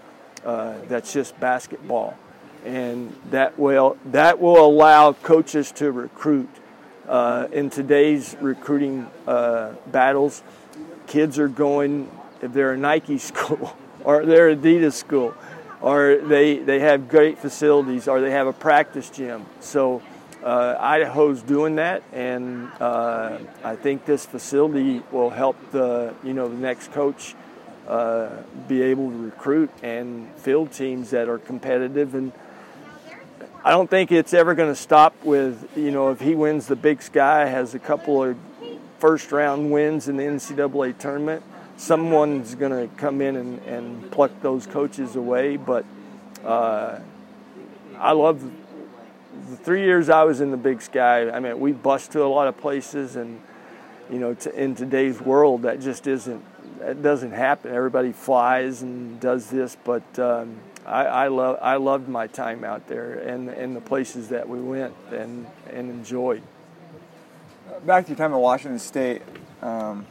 [0.46, 2.16] Uh, that's just basketball,
[2.64, 6.50] and that will that will allow coaches to recruit.
[7.08, 10.42] Uh, in today's recruiting uh, battles,
[11.06, 12.10] kids are going
[12.42, 15.36] if they're a Nike school or they're Adidas school,
[15.82, 19.46] or they they have great facilities or they have a practice gym.
[19.60, 20.02] So
[20.44, 26.48] uh, Idaho's doing that, and uh, I think this facility will help the you know
[26.48, 27.36] the next coach
[27.88, 28.30] uh,
[28.68, 32.32] be able to recruit and field teams that are competitive and.
[33.66, 36.76] I don't think it's ever going to stop with, you know, if he wins the
[36.76, 38.38] Big Sky, has a couple of
[39.00, 41.42] first round wins in the NCAA tournament,
[41.76, 45.58] someone's going to come in and, and pluck those coaches away.
[45.58, 45.84] But
[46.44, 47.00] uh,
[47.98, 48.44] I love
[49.50, 51.32] the three years I was in the Big Sky.
[51.32, 53.42] I mean, we bust to a lot of places, and,
[54.12, 56.46] you know, to, in today's world, that just isn't,
[56.82, 57.74] that doesn't happen.
[57.74, 60.20] Everybody flies and does this, but.
[60.20, 64.48] Um, I, I love I loved my time out there and and the places that
[64.48, 66.44] we went and and enjoyed.
[67.86, 69.22] Back to your time at Washington State.
[69.62, 70.06] Um,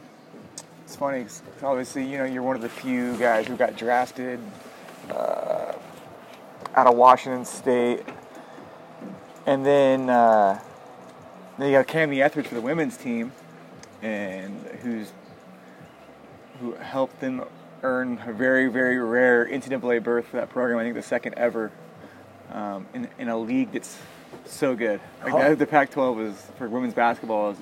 [0.83, 4.39] it's funny, 'cause obviously, you know, you're one of the few guys who got drafted
[5.09, 5.73] uh,
[6.75, 8.03] out of Washington State.
[9.47, 10.59] And then, uh,
[11.57, 13.31] then you got Kamie Ethridge for the women's team,
[14.01, 15.11] and who's
[16.59, 17.43] who helped them
[17.85, 20.79] earn a very, very rare NCAA berth for that program.
[20.79, 21.71] I think the second ever
[22.51, 23.97] um, in, in a league that's
[24.45, 24.99] so good.
[25.23, 25.55] Like Oh.
[25.55, 27.51] the Pac-12 was for women's basketball.
[27.51, 27.57] Is,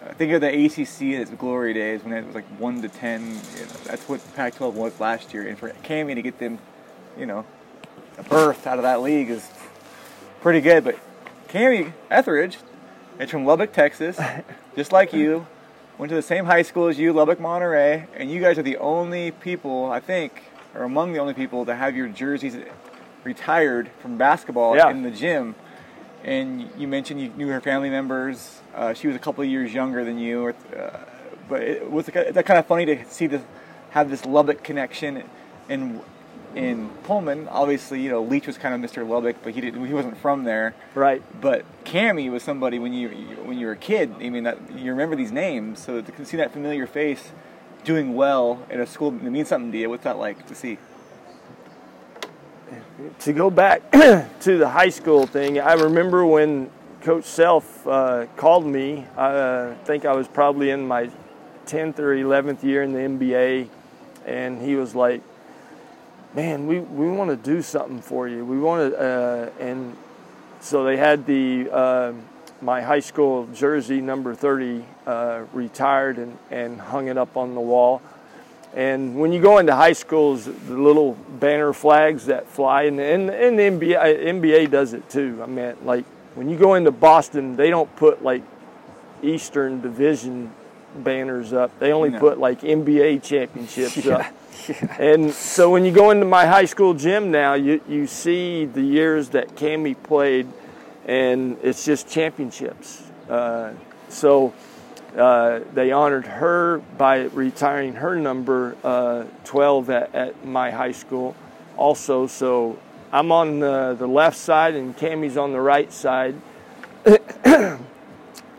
[0.00, 2.88] uh, think of the ACC in its glory days when it was like one to
[2.88, 3.22] ten.
[3.22, 3.30] You
[3.66, 5.46] know, that's what Pac-12 was last year.
[5.48, 6.58] And for Kamie to get them,
[7.18, 7.44] you know,
[8.18, 9.48] a berth out of that league is
[10.40, 10.84] pretty good.
[10.84, 10.96] But
[11.48, 12.58] Kamie Ethridge
[13.18, 14.20] it's from Lubbock, Texas,
[14.76, 15.46] just like you.
[15.98, 18.76] Went to the same high school as you, Lubbock, Monterey, and you guys are the
[18.76, 20.42] only people, I think,
[20.74, 22.54] or among the only people to have your jerseys
[23.24, 24.90] retired from basketball Yeah.
[24.90, 25.54] in the gym.
[26.22, 28.60] And you mentioned you knew her family members.
[28.74, 30.98] Uh, she was a couple of years younger than you, or, uh,
[31.48, 33.40] but it was that kind of funny to see this,
[33.90, 35.22] have this Lubbock connection.
[35.70, 36.02] And
[36.56, 39.06] in Pullman, obviously, you know, Leach was kind of Mr.
[39.06, 40.74] Lubbock, but he didn't, he wasn't from there.
[40.94, 41.22] Right.
[41.40, 43.08] But Kamie was somebody when you
[43.44, 44.14] when you were a kid.
[44.18, 47.30] I mean, that you remember these names, so to see that familiar face
[47.84, 49.90] doing well at a school that means something to you.
[49.90, 50.78] What's that like to see?
[53.20, 53.90] to go back
[54.40, 56.70] to the high school thing, I remember when
[57.02, 59.06] Coach Self uh, called me.
[59.16, 61.10] I uh, think I was probably in my
[61.66, 63.68] 10th or 11th year in the NBA,
[64.24, 65.20] and he was like,
[66.36, 68.44] "Man, we, we want to do something for you.
[68.44, 69.96] We want to," uh, and
[70.60, 72.12] so they had the uh,
[72.62, 77.60] my high school jersey number 30 uh, retired and, and hung it up on the
[77.60, 78.00] wall.
[78.74, 83.30] And when you go into high schools, the little banner flags that fly, and, and,
[83.30, 85.40] and the NBA, NBA does it too.
[85.42, 88.42] I mean, like when you go into Boston, they don't put like
[89.22, 90.52] Eastern Division
[90.96, 91.78] banners up.
[91.78, 92.18] They only No.
[92.20, 94.26] put like NBA championships up.
[94.98, 98.82] And so when you go into my high school gym now, you, you see the
[98.82, 100.48] years that Kamie played,
[101.06, 103.02] and it's just championships.
[103.28, 103.72] Uh,
[104.08, 104.52] so
[105.16, 111.34] uh, they honored her by retiring her number uh, 12 at, at my high school
[111.76, 112.26] also.
[112.26, 112.78] So
[113.12, 116.34] I'm on the, the left side and Kamie's on the right side.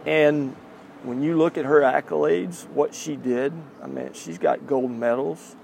[0.06, 0.56] and
[1.04, 5.56] when you look at her accolades, what she did, I mean, she's got gold medals.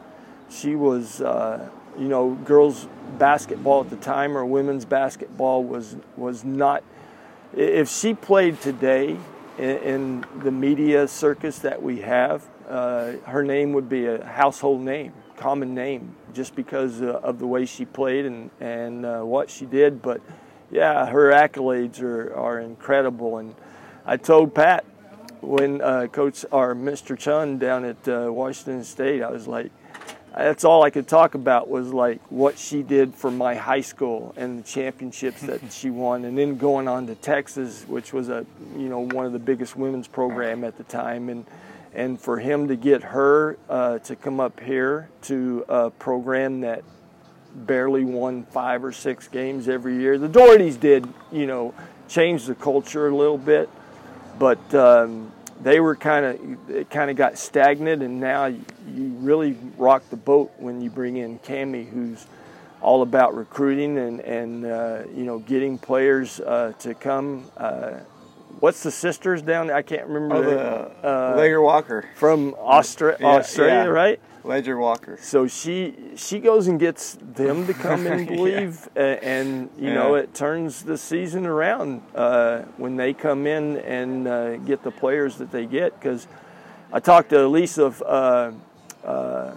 [0.54, 2.88] She was, uh, you know, girls
[3.18, 6.84] basketball at the time or women's basketball was was not.
[7.56, 9.18] If she played today
[9.58, 14.82] in, in the media circus that we have, uh, her name would be a household
[14.82, 15.14] name.
[15.36, 19.66] common name just because uh, of the way she played and and uh, what she
[19.66, 20.01] did.
[20.01, 20.22] But
[20.72, 23.38] yeah, her accolades are are incredible.
[23.38, 23.56] And
[24.06, 24.86] I told Pat
[25.41, 27.18] when uh, Coach or Mr.
[27.18, 29.72] Chun down at uh, Washington State, I was like,
[30.36, 34.34] that's all I could talk about was like what she did for my high school
[34.36, 38.45] and the championships that she won, and then going on to Texas, which was a
[38.77, 41.45] you know one of the biggest women's program at the time, and
[41.93, 46.84] and for him to get her uh, to come up here to a program that
[47.55, 50.17] barely won five or six games every year.
[50.17, 51.73] The Daughertys did, you know,
[52.07, 53.69] change the culture a little bit,
[54.39, 55.31] but um,
[55.64, 60.03] they were kind of it kind of got stagnant, and now you, you really rock
[60.09, 62.26] the boat when you bring in Kamie, who's
[62.82, 67.45] all about recruiting and and uh, you know getting players uh, to come.
[68.64, 69.76] What's the sisters down there?
[69.76, 70.36] I can't remember.
[70.36, 72.05] Oh, the uh, Leger-Walker.
[72.16, 73.88] from Austra- Yeah, Australia, yeah.
[73.88, 74.22] right?
[74.45, 75.18] Leger-Walker.
[75.20, 78.36] So she she goes and gets them to come and Yeah.
[78.38, 83.80] believe, a- and you know it turns the season around uh, when they come in
[83.80, 85.99] and uh, get the players that they get.
[85.99, 86.26] Because
[86.93, 88.53] I talked to Lisa uh,
[89.03, 89.55] uh,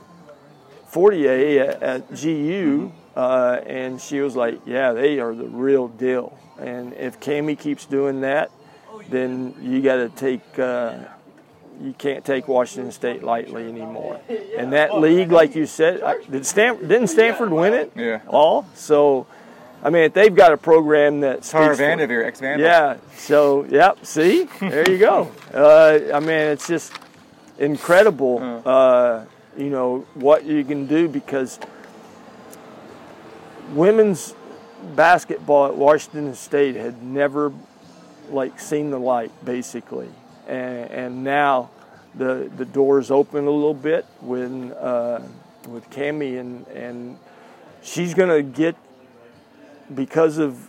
[0.89, 6.37] Fortier at, at GU, uh, and she was like, "Yeah, they are the real deal."
[6.59, 8.51] And if Kamie keeps doing that,
[9.09, 10.59] then you got to take.
[10.59, 10.95] Uh,
[11.83, 14.19] you can't take Washington State lightly anymore.
[14.57, 17.93] And that league, like you said, did Stanford, didn't Stanford win it?
[17.95, 18.21] Yeah.
[18.29, 19.27] All so,
[19.83, 22.67] I mean, if they've got a program that Tara speaks for- Vanderveer, ex Vandal.
[22.67, 22.97] yeah.
[23.17, 24.07] So, yep.
[24.07, 25.31] See, there you go.
[25.53, 26.93] Uh, I mean, it's just
[27.59, 28.63] incredible.
[28.65, 29.25] Uh,
[29.59, 31.59] you know what you can do because
[33.75, 34.35] women's
[34.95, 37.53] basketball at Washington State had never
[38.31, 40.09] like seen the light, basically,
[40.47, 41.71] and, and now
[42.15, 45.27] the the doors open a little bit when uh,
[45.69, 47.19] with Kamie and and
[47.83, 48.77] she's gonna get
[49.95, 50.69] because of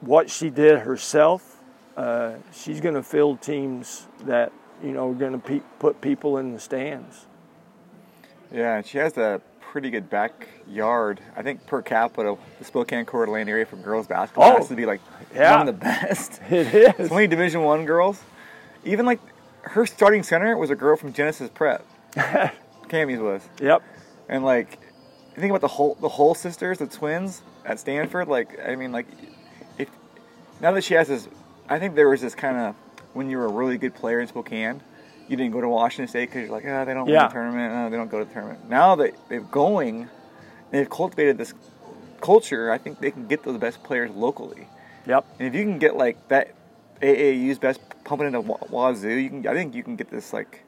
[0.00, 1.56] what she did herself,
[1.96, 4.52] uh, she's going to field teams that
[4.82, 7.26] you know are to pe- put people in the stands.
[8.52, 9.40] Yeah, and she has a
[9.70, 11.20] pretty good backyard.
[11.36, 14.74] I think per capita, the Spokane Coeur d'Alene area for girls basketball Oh, has to
[14.74, 15.00] be like
[15.34, 15.56] yeah.
[15.58, 16.40] one of the best.
[16.50, 16.94] It is.
[16.98, 18.22] It's only Division One girls.
[18.84, 19.20] Even like
[19.62, 21.84] her starting center was a girl from Genesis Prep.
[22.88, 23.82] Kamie's was, Yep.
[24.28, 24.78] and like
[25.36, 28.28] you think about the whole the whole sisters, the twins at Stanford.
[28.28, 29.06] Like I mean, like
[29.78, 29.88] if
[30.60, 31.28] now that she has this,
[31.68, 32.74] I think there was this kind of
[33.12, 34.80] when you were a really good player in Spokane,
[35.28, 37.72] you didn't go to Washington State because you're like, ah, they don't win the tournament.
[37.74, 38.68] Oh, they don't go to the tournament.
[38.68, 40.08] Now that they're going,
[40.70, 41.54] they've cultivated this
[42.20, 42.70] culture.
[42.70, 44.68] I think they can get those best players locally.
[45.06, 45.26] Yep.
[45.38, 46.54] And if you can get like that
[47.00, 49.46] AAU's best pumping into Wa- Wazoo, you can.
[49.46, 50.64] I think you can get this like.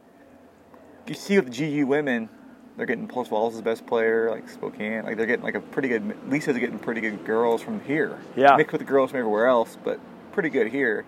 [1.07, 2.29] You see with the GU women,
[2.77, 5.03] they're getting Pulse Walls as best player, like Spokane.
[5.05, 6.15] Like they're getting like a pretty good.
[6.31, 8.19] Lisa's getting pretty good girls from here.
[8.37, 8.57] Yeah.
[8.57, 9.99] Mixed with the girls from everywhere else, but
[10.33, 11.05] pretty good here.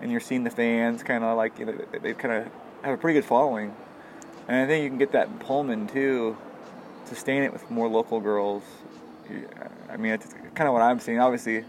[0.00, 2.52] And you're seeing the fans kind of like you know they- they kind of
[2.84, 3.74] have a pretty good following.
[4.46, 6.36] And I think you can get that Pullman too,
[7.06, 8.62] sustain it with more local girls.
[9.90, 11.18] I mean, it's kind of what I'm seeing.
[11.18, 11.64] Obviously,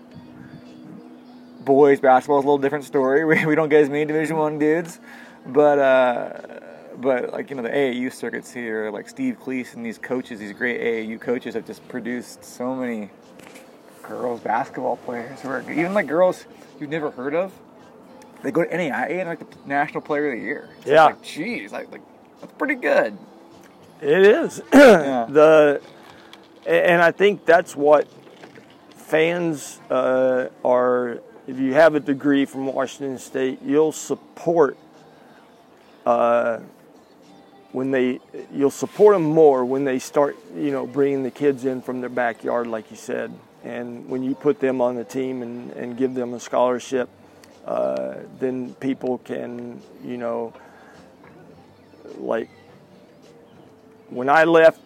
[1.63, 3.24] boys basketball is a little different story.
[3.26, 4.99] We, we don't get as many Division One dudes,
[5.45, 6.59] but uh,
[6.97, 10.53] but like you know the AAU circuits here, like Steve Cleese and these coaches, these
[10.53, 13.09] great AAU coaches have just produced so many
[14.03, 16.45] girls basketball players who are even like girls
[16.80, 17.53] you've never heard of.
[18.43, 20.69] They go to NAIA and like the National Player of the Year.
[20.79, 21.05] It's Yeah.
[21.05, 22.01] like geez, like, like
[22.41, 23.17] that's pretty good.
[24.01, 24.61] It is.
[24.73, 25.25] Yeah.
[25.29, 25.81] the
[26.67, 28.07] and I think that's what
[28.95, 31.19] fans uh, are.
[31.47, 34.77] If you have a degree from Washington State, you'll support.
[36.05, 36.59] Uh,
[37.71, 38.19] when they,
[38.53, 42.09] you'll support them more when they start, you know, bringing the kids in from their
[42.09, 43.33] backyard, like you said,
[43.65, 47.09] and when you put them on the team and, and give them a scholarship,
[47.66, 50.53] uh, then people can, you know,
[52.18, 52.49] like
[54.09, 54.80] when I left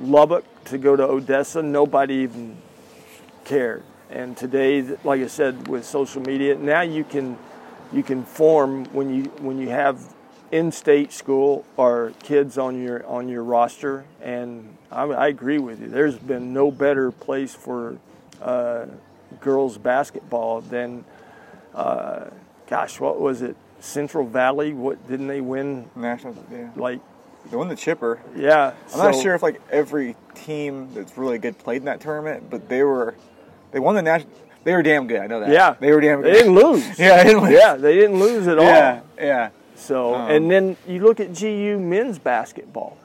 [0.00, 2.56] Lubbock to go to Odessa, nobody even
[3.44, 3.82] cared.
[4.10, 7.38] And today, like I said, with social media, now you can
[7.92, 10.14] you can form when you when you have
[10.50, 14.04] in-state school or kids on your on your roster.
[14.22, 15.88] And I, I agree with you.
[15.88, 17.98] There's been no better place for
[18.40, 18.86] uh,
[19.40, 21.04] girls basketball than,
[21.78, 22.30] uh,
[22.68, 23.56] gosh, what was it?
[23.80, 24.72] Central Valley.
[24.72, 25.88] What didn't they win?
[25.94, 26.70] National, yeah.
[26.76, 27.00] Like,
[27.50, 28.20] They won the chipper.
[28.36, 28.72] yeah.
[28.92, 32.68] I'm not sure if like every team that's really good played in that tournament, but
[32.68, 33.14] they were
[33.72, 34.32] they won the national.
[34.64, 35.20] They were damn good.
[35.20, 35.50] I know that.
[35.50, 36.34] Yeah, they were damn good.
[36.34, 36.84] They didn't lose.
[36.98, 37.52] yeah, they didn't lose.
[37.52, 38.64] Yeah, they didn't lose at all.
[38.64, 39.50] yeah, yeah.
[39.76, 42.98] So, Um, and then you look at GU men's basketball.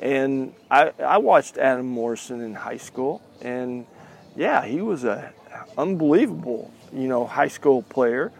[0.00, 3.86] And I, I watched Adam Morrison in high school, and
[4.34, 5.32] yeah, he was a
[5.76, 8.32] unbelievable, you know, high school player.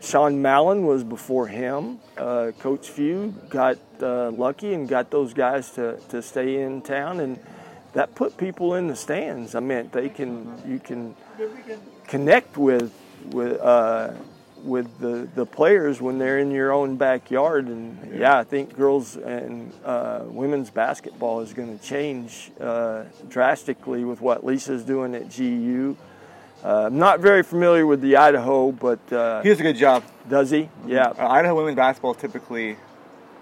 [0.00, 1.98] Sean Mallon was before him.
[2.16, 7.20] Uh, Coach Few got uh, lucky and got those guys to, to stay in town,
[7.20, 7.38] and
[7.94, 9.54] that put people in the stands.
[9.54, 11.16] I mean, they can you can
[12.06, 12.92] connect with
[13.30, 14.12] with uh,
[14.64, 17.66] with the, the players when they're in your own backyard.
[17.66, 24.04] And yeah, I think girls and uh, women's basketball is going to change uh, drastically
[24.04, 25.96] with what Lisa's doing at GU.
[26.64, 30.02] Uh, I'm not very familiar with the Idaho, but uh, He does a good job.
[30.28, 30.68] does he?
[30.86, 32.76] Yeah, Uh, Idaho women's basketball typically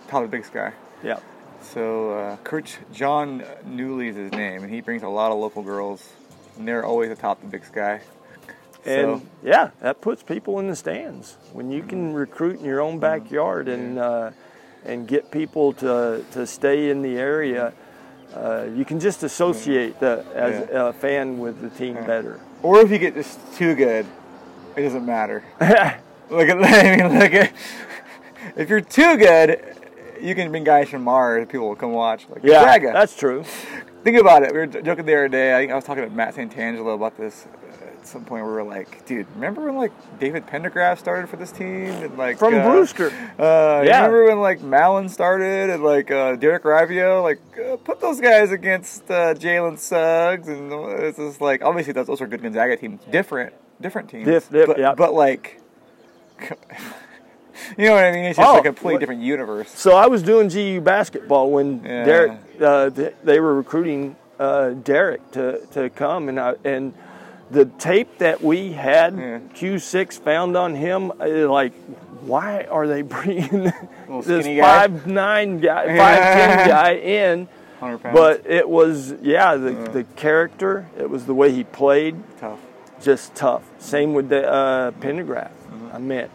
[0.08, 0.72] top of the big sky.
[1.04, 1.18] yeah.
[1.62, 5.62] So uh, Coach Jon Newlee is his name, and he brings a lot of local
[5.62, 6.12] girls,
[6.58, 8.00] and they're always atop the big sky.
[8.84, 12.80] And So- yeah, that puts people in the stands when you can recruit in your
[12.80, 14.30] own backyard and uh,
[14.84, 17.72] and get people to to stay in the area.
[18.34, 20.88] Uh, you can just associate the, as Yeah.
[20.88, 22.40] a fan with the team better.
[22.62, 24.06] Or if you get just too good,
[24.76, 25.42] it doesn't matter.
[26.30, 27.52] look at I mean, look at
[28.56, 29.76] if you're too good,
[30.20, 31.46] you can bring guys from Mars.
[31.48, 32.26] People will come watch.
[32.28, 33.44] Like yeah, that's true.
[34.04, 34.52] Think about it.
[34.52, 35.54] We were joking the other day.
[35.54, 37.46] I think I was talking to Matt Santangelo about this.
[38.02, 41.52] At some point, we were like, "Dude, remember when like David Pendergraft started for this
[41.52, 43.06] team and like From uh, Brewster.
[43.38, 44.06] Uh, you Yeah.
[44.06, 47.22] remember when like Malin started and like uh, Derek Raivio?
[47.22, 52.08] Like, uh, put those guys against uh, Jalen Suggs, and it's just like obviously those,
[52.08, 54.24] those are good Gonzaga teams, different, different teams.
[54.26, 54.94] Diff- diff- but, yeah.
[54.96, 55.60] but like,
[57.78, 58.24] you know what I mean?
[58.24, 59.70] It's just Oh, like a completely what- different universe.
[59.70, 62.04] So I was doing GU basketball when Yeah.
[62.04, 62.90] Derek uh,
[63.22, 66.92] they were recruiting uh, Derek to, to come and I, and
[67.52, 69.38] the tape that we had Yeah.
[69.54, 71.72] Q6 found on him uh, like
[72.22, 74.62] why are they bringing this skinny guy?
[74.88, 77.48] five nine guy five ten guy in
[78.12, 82.60] but it was yeah the, the character it was the way he played tough.
[83.02, 83.64] just tough.
[83.78, 85.50] Same with the uh, Pendergraft.
[85.92, 86.28] I mean,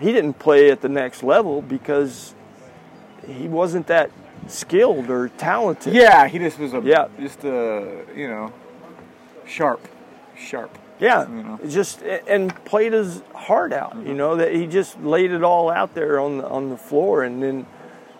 [0.00, 2.34] he didn't play at the next level because
[3.26, 4.10] he wasn't that
[4.46, 5.92] skilled or talented.
[5.92, 7.08] Yeah, he just was a Yeah.
[7.18, 8.52] just a you know
[9.46, 9.80] sharp,
[10.36, 10.76] sharp.
[11.00, 11.28] yeah.
[11.28, 11.60] You know.
[11.68, 13.96] Just and played his heart out.
[13.96, 17.22] You know that he just laid it all out there on the on the floor,
[17.22, 17.66] and then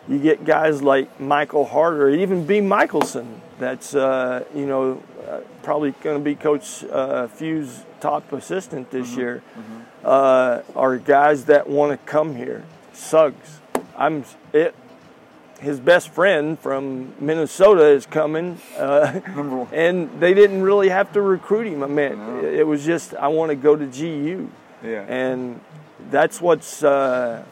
[0.08, 2.60] you get guys like Michael Hart or even B.
[2.60, 3.40] Michelson.
[3.58, 9.16] That's uh, you know uh, probably going to be Coach uh, Few's top assistant this
[9.16, 9.42] year.
[10.04, 12.64] Uh, are guys that want to come here.
[12.92, 13.60] Suggs,
[13.96, 14.74] I'm it.
[15.60, 19.20] His best friend from Minnesota is coming, uh,
[19.72, 21.82] and they didn't really have to recruit him.
[21.82, 24.50] I mean, it was just I want to go to GU,
[24.82, 25.04] Yeah.
[25.08, 25.60] and
[26.10, 27.44] that's what's uh,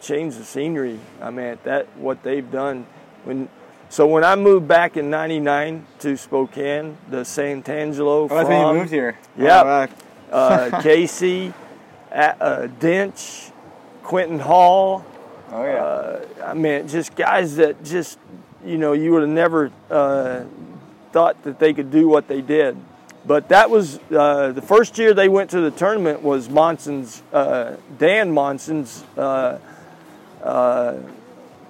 [0.00, 0.98] changed the scenery.
[1.20, 2.86] I mean, that what they've done
[3.24, 3.48] when.
[3.90, 8.74] So when I moved back in '99 to Spokane, the Santangelo Oh, that's from when
[8.74, 9.18] you moved here.
[9.38, 9.60] Yeah.
[9.60, 9.88] Oh, wow.
[10.36, 11.52] uh, Casey,
[12.10, 13.52] uh, Dench,
[14.02, 15.04] Quentin Hall.
[15.54, 15.84] Oh yeah.
[15.84, 18.18] Uh, I mean, just guys that just,
[18.66, 20.42] you know, you would have never uh,
[21.12, 22.76] thought that they could do what they did.
[23.24, 27.76] But that was uh, the first year they went to the tournament was Monson's, uh,
[27.98, 29.60] Dan Monson's uh,
[30.42, 30.98] uh,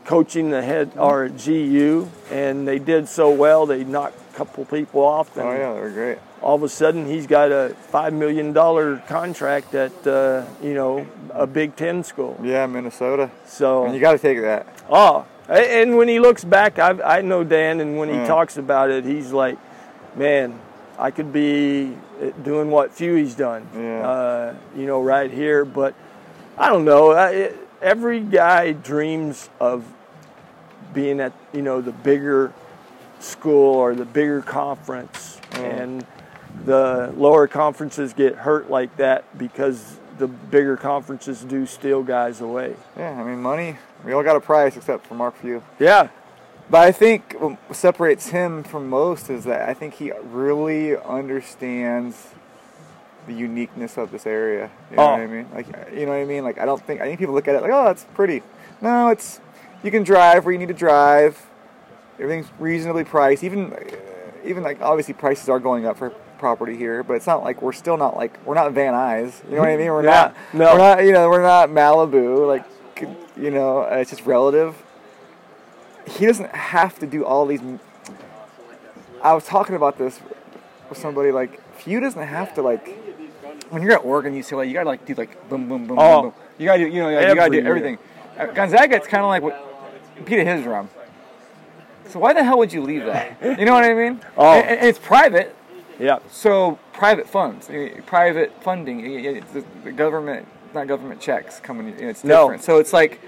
[0.07, 5.37] coaching the head or GU, and they did so well they knocked couple people off.
[5.39, 6.18] Oh yeah, they were great.
[6.43, 11.07] all of a sudden he's got a five million dollar contract at uh, you know
[11.30, 12.39] a Big Ten school.
[12.43, 13.30] Yeah, Minnesota.
[13.47, 14.66] So And you got to take that.
[14.91, 18.91] oh, and when he looks back, I I know Dan, and when he talks about
[18.91, 19.59] it, he's like,
[20.16, 20.59] man,
[20.99, 21.97] I could be
[22.43, 23.68] doing what Fewey's done.
[23.76, 24.09] Yeah.
[24.09, 25.95] Uh, you know, right here, but
[26.57, 27.11] I don't know.
[27.12, 29.85] I, it, every guy dreams of
[30.93, 32.53] being at you know the bigger
[33.25, 35.61] school or the bigger conference, oh.
[35.62, 36.07] and
[36.64, 42.77] the lower conferences get hurt like that because the bigger conferences do steal guys away.
[42.97, 43.77] Yeah, I mean money.
[44.05, 45.62] We all got a price except for Mark Few.
[45.81, 46.09] Yeah,
[46.70, 52.29] But I think what separates him from most is that I think he really understands
[53.27, 54.70] the uniqueness of this area.
[54.91, 55.11] You know Oh.
[55.12, 55.47] what I mean?
[55.55, 56.45] Like, you know what I mean?
[56.45, 58.43] Like, I don't think I think people look at it like, oh, it's pretty.
[58.81, 59.41] No, it's
[59.83, 61.45] you can drive where you need to drive.
[62.19, 63.43] Everything's reasonably priced.
[63.45, 63.79] Even, uh,
[64.45, 67.73] even like obviously prices are going up for property here, but it's not like we're
[67.73, 69.45] still not like we're not Van Nuys.
[69.49, 69.87] You know what I mean?
[69.89, 70.37] We're Yeah, not.
[70.53, 70.73] no.
[70.73, 71.05] We're not.
[71.05, 72.47] You know, we're not Malibu.
[72.47, 72.65] Like,
[73.37, 74.77] you know, uh, it's just relative
[76.07, 77.62] he doesn't have to do all these.
[79.23, 80.21] I was talking about this
[80.89, 82.99] with somebody like Few doesn't have to like.
[83.71, 85.99] When you're at Oregon, you say like you gotta like do like boom boom boom
[85.99, 86.23] Oh.
[86.23, 86.41] boom boom.
[86.59, 87.99] You gotta do you know like, you gotta do everything.
[88.37, 90.89] At Gonzaga, it's kind of like what Peter his drum.
[92.09, 93.37] So why the hell would you leave that?
[93.59, 94.21] You know what I mean?
[94.37, 94.53] Oh.
[94.53, 95.55] And, and it's private,
[95.99, 96.19] Yeah.
[96.31, 99.05] so private funds, eh, private funding.
[99.05, 101.89] eh, eh, The, government, not government checks coming.
[101.99, 102.43] in, It's No.
[102.45, 102.63] different.
[102.63, 103.21] So it's like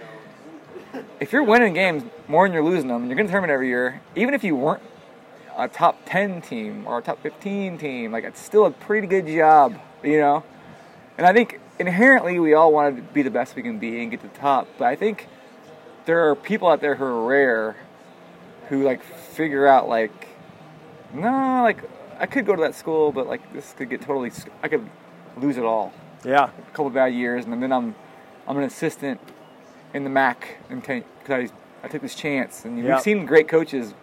[1.21, 3.69] if you're winning games more than you're losing them, and you're going to tournament every
[3.69, 4.83] year, even if you weren't
[5.57, 9.27] a top 10 team or a top 15 team, like it's still a pretty good
[9.27, 10.43] job, you know?
[11.17, 14.11] And I think inherently we all want to be the best we can be and
[14.11, 15.29] get to the top, but I think
[16.05, 17.77] there are people out there who are rare
[18.69, 20.29] who like figure out like,
[21.13, 21.79] no, like
[22.19, 24.31] I could go to that school, but like this could get totally,
[24.63, 24.89] I could
[25.37, 25.93] lose it all
[26.25, 26.45] Yeah.
[26.59, 27.95] a couple bad years, and then I'm
[28.49, 29.21] I'm an assistant
[29.95, 31.01] in the MAC and because
[31.51, 32.87] I, I took this chance, and Yep.
[32.87, 33.95] we've seen great coaches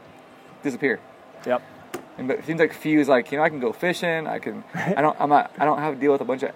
[0.64, 1.00] disappear.
[1.46, 1.62] Yep.
[2.18, 4.40] And but it seems like Few is like you know I can go fishing, I
[4.40, 6.52] can I don't I'm not I don't have to deal with a bunch of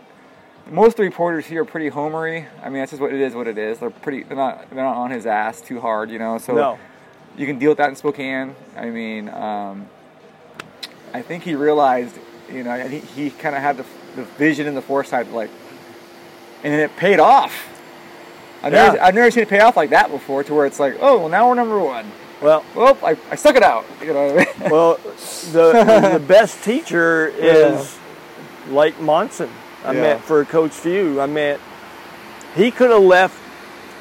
[0.69, 2.45] most of the reporters here are pretty homery.
[2.61, 3.33] I mean that's just what it is.
[3.33, 3.79] What it is.
[3.79, 4.23] They're pretty.
[4.23, 4.69] They're not.
[4.69, 6.11] They're not on his ass too hard.
[6.11, 6.37] You know.
[6.39, 6.79] So No.
[7.38, 8.55] You can deal with that in Spokane.
[8.75, 9.88] I mean, um,
[11.13, 12.17] I think he realized,
[12.51, 13.85] you know, I think he kind of had the,
[14.15, 15.49] the vision and the foresight, like,
[16.63, 17.53] and then it paid off.
[18.63, 18.85] I've, Yeah.
[18.88, 21.19] never, I've never seen it pay off like that before, to where it's like, oh,
[21.19, 22.11] well, now we're number one.
[22.41, 23.85] Well, Well, I, I stuck it out.
[24.01, 24.71] You know what I mean?
[24.71, 24.95] well,
[25.51, 27.97] the the best teacher is
[28.69, 29.49] like Monson.
[29.83, 30.01] I Yeah.
[30.01, 31.19] meant for Coach Few.
[31.21, 31.59] I meant
[32.55, 33.39] he could have left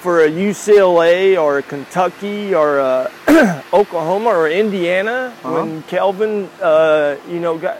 [0.01, 3.11] for a UCLA or a Kentucky or a
[3.73, 5.53] Oklahoma or Indiana Uh-huh.
[5.55, 7.79] when Kelvin, uh, you know, got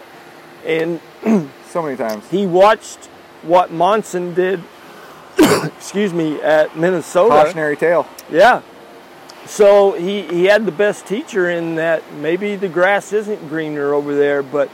[0.65, 0.99] and
[1.69, 2.27] so many times.
[2.29, 3.05] he watched
[3.43, 4.61] what Monson did.
[5.77, 7.29] excuse me, at Minnesota.
[7.29, 8.07] Cautionary tale.
[8.31, 8.61] Yeah.
[9.45, 14.13] So he, he had the best teacher in that maybe the grass isn't greener over
[14.15, 14.69] there, but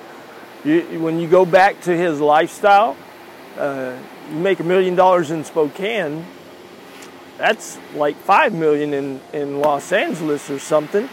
[0.63, 2.95] you, when you go back to his lifestyle,
[3.57, 3.95] uh,
[4.31, 6.25] you make a million dollars in Spokane,
[7.43, 11.09] that's like five million in, in Los Angeles or something.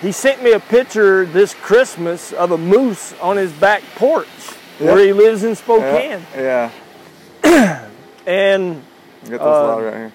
[0.00, 4.28] He sent me a picture this Christmas of a moose on his back porch
[4.78, 6.22] where he lives in Spokane.
[6.36, 6.70] Yeah.
[8.24, 8.80] And
[9.24, 10.12] Get those Uh, right here.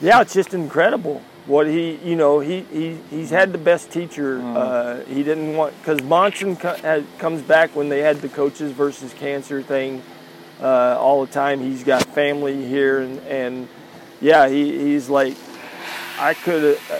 [0.00, 4.38] yeah, it's just incredible what he, you know, he, he he's had the best teacher.
[4.38, 4.56] Mm.
[4.56, 8.70] Uh, he didn't want because Monson co- had, comes back when they had the coaches
[8.70, 10.00] versus cancer thing
[10.62, 11.58] uh, all the time.
[11.58, 13.68] He's got family here, and and
[14.20, 15.36] yeah, he, he's like,
[16.18, 16.78] I could.
[16.90, 16.98] Uh,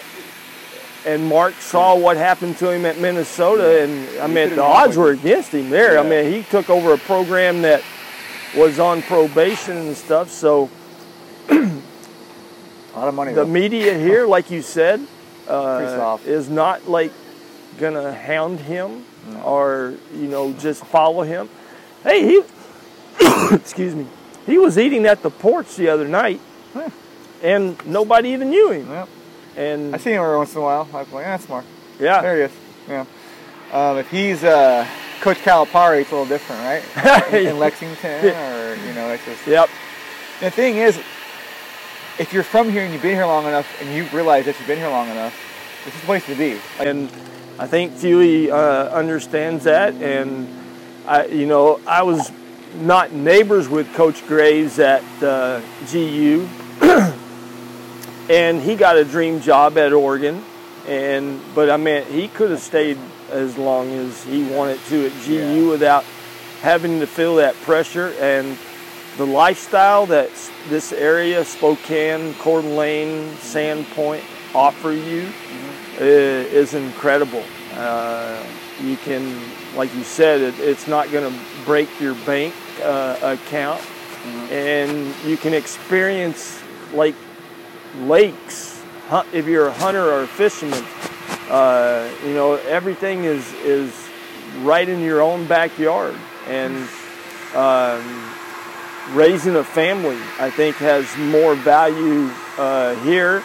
[1.07, 5.11] and Mark saw what happened to him at Minnesota, and I mean the odds were
[5.11, 5.99] against him there.
[5.99, 7.83] I mean he took over a program that
[8.57, 10.71] was on probation and stuff, so.
[11.49, 13.33] A lot of money.
[13.33, 13.51] the though.
[13.51, 15.07] media here, like you said,
[15.47, 17.13] uh, is not like
[17.79, 19.05] gonna hound him
[19.45, 21.49] or you know just follow him.
[22.03, 22.43] Hey, he
[23.55, 24.07] excuse me,
[24.47, 26.41] he was eating at the porch the other night,
[26.73, 26.91] Huh.
[27.43, 28.89] And nobody even knew him.
[28.89, 29.09] Yep.
[29.57, 30.89] And I see him every once in a while.
[30.93, 31.65] I'm like, that's Mark.
[31.99, 32.53] yeah, There he is.
[32.89, 33.05] Yeah.
[33.73, 34.87] Um, if he's uh,
[35.21, 37.33] Coach Calipari, it's a little different, right?
[37.35, 39.47] in, in Lexington, or you know, it's just.
[39.47, 39.69] yep,
[40.41, 40.97] The thing is,
[42.19, 44.67] if you're from here and you've been here long enough, and you realize that you've
[44.69, 45.35] been here long enough,
[45.85, 46.55] this is the place to be.
[46.79, 47.11] Like, and
[47.59, 49.95] I think Fewy uh, understands that.
[49.95, 50.49] And
[51.07, 52.31] I, you know, I was
[52.77, 55.61] not neighbors with Coach Graves at uh,
[55.91, 56.49] GU,
[58.29, 60.45] and he got a dream job at Oregon.
[60.87, 62.99] And but I mean, he could have stayed
[63.31, 65.71] as long as he wanted to at GU Yeah.
[65.71, 66.05] without
[66.63, 68.57] having to feel that pressure and
[69.19, 70.31] the lifestyle that
[70.71, 74.23] this area, Spokane, Coeur d'Alene, Sandpoint,
[74.55, 75.29] offer you
[75.99, 77.43] i- is incredible.
[77.77, 78.37] Uh,
[78.83, 79.39] you can,
[79.77, 83.81] like you said, it, it's not going to break your bank uh, account,
[84.51, 86.61] and you can experience
[86.95, 87.15] like
[87.97, 88.83] lakes.
[89.33, 90.85] If you're a hunter or a fisherman,
[91.49, 94.09] uh, you know everything is is
[94.61, 96.17] right in your own backyard,
[96.47, 96.89] and
[97.55, 98.35] um,
[99.13, 103.43] raising a family, I think, has more value uh, here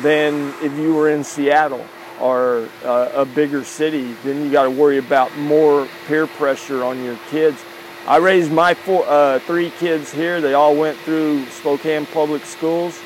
[0.00, 1.84] than if you were in Seattle
[2.20, 4.12] or uh, a bigger city.
[4.24, 7.58] Then you got to worry about more peer pressure on your kids.
[8.06, 10.40] I raised my four, uh, three kids here.
[10.40, 13.00] They all went through Spokane Public Schools,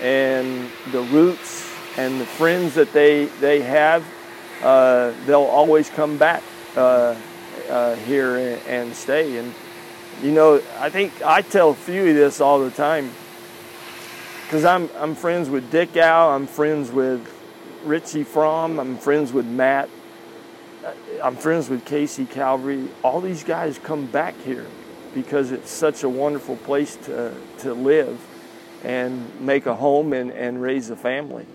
[0.00, 4.04] and the roots and the friends that they they have,
[4.62, 6.42] uh, they'll always come back
[6.76, 7.14] uh,
[7.68, 9.36] uh, here and, and stay.
[9.38, 9.54] And
[10.22, 13.10] you know, I think I tell Fewy this all the time
[14.44, 17.26] because I'm I'm friends with Dickau, I'm friends with
[17.84, 19.88] Richie Frahm, I'm friends with Matt,
[20.84, 20.92] uh,
[21.22, 22.88] I'm friends with Casey Calvary.
[23.02, 24.66] All these guys come back here
[25.14, 28.18] because it's such a wonderful place to to live
[28.84, 31.46] and make a home and, and raise a family.